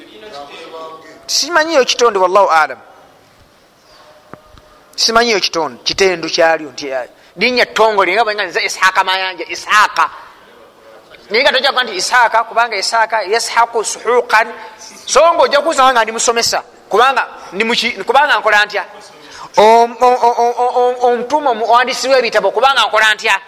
[1.26, 2.78] Simanyiyo kitonde wallahu alam
[4.96, 6.86] simanyiyo kitonde kitendo kyalyo nti
[7.36, 10.10] linnya ttongole nga bwenga nze ishaaka mayanja ishaaka.
[11.30, 14.48] Naye nga tojja kuba nti isaaka kubanga isaaka yashaku suhuqan.
[15.06, 17.22] So nga ojja kuusanga nga ndi musomesa kubanga
[18.06, 18.84] kubanga nkola ntya?
[21.02, 23.40] Omutuma omuwandisi webitabo kubanga nkola ntya?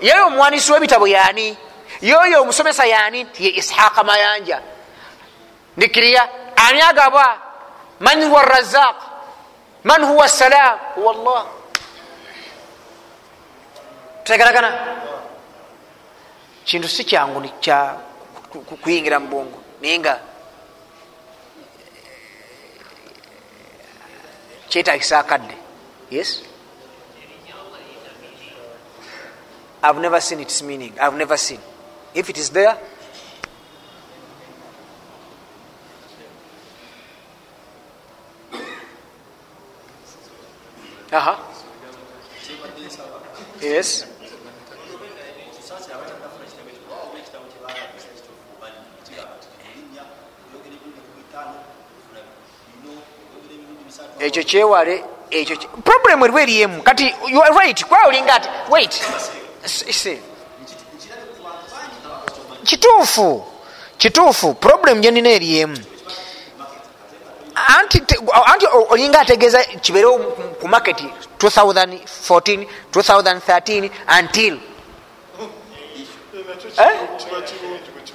[0.00, 1.56] Yeyo omuwandisi webitabo yani
[2.00, 4.62] yoyo omusomesa yani nti ye ishaqa mayanja.
[5.76, 7.38] Ndikiriya ani agaba
[8.00, 8.96] man huwa razaq
[9.84, 11.44] man huwa salam huwa llah
[14.24, 14.72] tutegeragana
[16.64, 17.96] kintu si kyangu kya
[18.82, 19.58] kuyingira mu bwongo.
[19.80, 20.20] Naye nga
[24.72, 25.52] kyetagisa akadde
[26.08, 26.40] yes?
[29.84, 30.94] Ive never seen its meaning.
[30.96, 31.58] Ive never seen.
[32.14, 32.78] If it is there
[41.12, 41.36] aha
[43.60, 44.08] yes
[54.18, 57.14] ekyo kyewale ekyo problem eriwo eriemu kati
[57.58, 59.02] right kwaolinga ati wait.
[62.64, 63.44] Kituufu
[63.98, 65.78] kituufu problem gyenina eriemu.
[67.54, 68.02] Anti
[68.88, 70.18] olinga ategeeza kibeerewo
[70.60, 74.58] ku maketi 2014 2013 until.
[76.78, 76.98] Eh?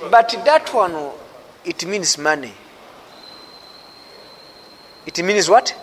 [0.09, 1.11] but that one
[1.65, 2.53] it means money
[5.07, 5.73] it means what?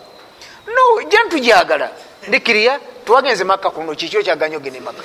[0.66, 1.90] No jentujagala
[2.28, 3.94] ndikiriya twagenze makka kuno.
[3.94, 5.02] Kikyo kyaganya ogende makka.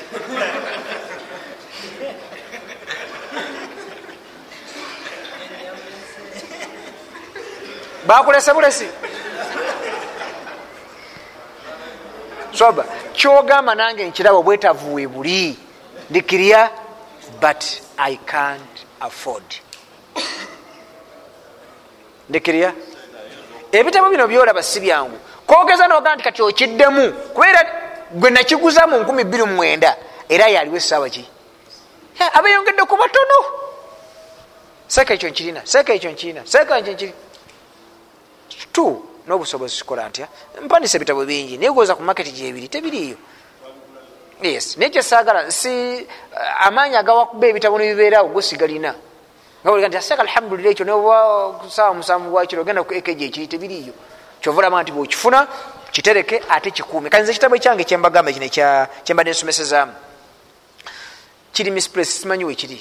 [8.08, 8.88] Bakulese bulesi.
[12.52, 15.58] Soba kyogamba nange nkiraba obwetavu we buli.
[16.10, 16.72] Ndikiriya
[17.42, 19.44] but i can't afford.
[22.30, 22.74] Ndikiriya
[23.72, 25.18] ebitabo bino byolaba si byangu.
[25.46, 27.62] Kogeza noga nti kati okiddemu kubeera
[28.12, 29.96] gwe nakiguza mu 29
[30.30, 31.26] era yaliwo esaawa ki?
[32.34, 33.38] Abeyongedde ku batono.
[34.88, 37.18] Seeka ekyo nkirina seeka ekyo nkirina seeka ekyo nkirina
[38.72, 40.28] tu n'obusobozi kikola ntya?
[40.62, 43.18] Mpandisa ebitabo bingi naye goza ku maketi gyebiri tebiriiyo
[44.42, 46.08] yes naye kyesaagala si
[46.60, 48.96] amaanyi agawakuba ebitabo nebibeerawo gwesigalina
[49.62, 53.94] nga boliga nti aseeka alhamdulillah ekyo noba kusaawa musanvu bwakiro ogenda ku ekeji ekiri tebiriiyo
[54.42, 55.48] kyovaolaba nti bwokifuna
[55.92, 57.10] kitereke ate kikuume.
[57.10, 58.48] Kanze ekitabo ekyange kyembagamba kino
[59.04, 59.94] kyembadde nsomesezaamu
[61.52, 62.80] kiri misplace simanyi wekiri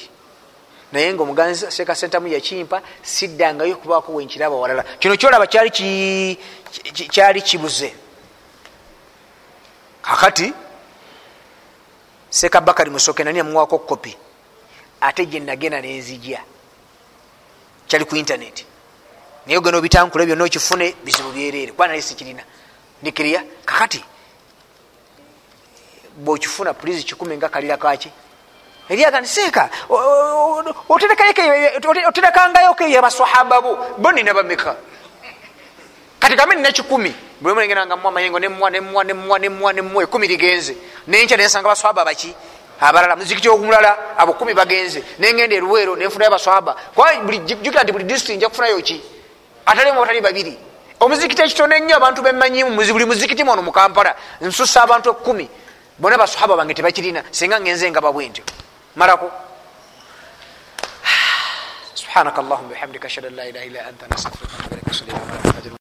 [0.93, 4.85] naye nga omuganzi seeka sentamu yakimpa siddangayo kubaako wenkiraba walala.
[5.01, 5.47] Kino kyolaba
[7.11, 7.95] kyali kibuze.
[10.03, 10.53] Kakati
[12.31, 14.17] seeka bakari musoke nani amuwaako kopi
[15.01, 16.41] ate gyenagenda nenzija
[17.89, 18.65] kyali ku intaneti
[19.47, 21.73] naye ogenda obitankula byonna okifune bizibu byereere.
[21.73, 22.43] Kuba naye sikirina
[23.03, 24.05] ndikiriya kakati
[26.17, 28.11] bwokifuna pulizi kikumi nga kalira kaki
[28.89, 29.71] eryaga nseeka
[32.09, 33.79] oterekangayo ke yabasahaba bo?
[33.99, 34.77] Bo nina bameka?
[36.21, 40.27] Kati kambe nina kikumi bwe mulengera nga mwa mayengo nemwa nemwa nemwa nemwa nemwa ekumi
[40.27, 42.35] ligenze nenkya nensanga baswaba baki
[42.81, 45.03] abalala muzikiti ogumulala abukumi bagenze.
[45.19, 46.77] Nengenda eruweero nenfunayo abaswaba.
[47.47, 49.03] Jukira nti buli disitulikiti nja kufunayo ki?
[49.67, 50.59] Atalimu batali babiri.
[51.01, 55.49] Omuzikiti ekitone ennyo abantu bemanyimu buli muzikiti mwono mu kampala nsusa abantu ekkumi.
[55.99, 58.45] Bona basahaba bange tebakirina singa ngenze nga babwe ntyo
[58.97, 59.31] malako?
[61.95, 65.78] Subhanaka allahuma bihamdika ashhadu an la ilaha illa anta nastafiruka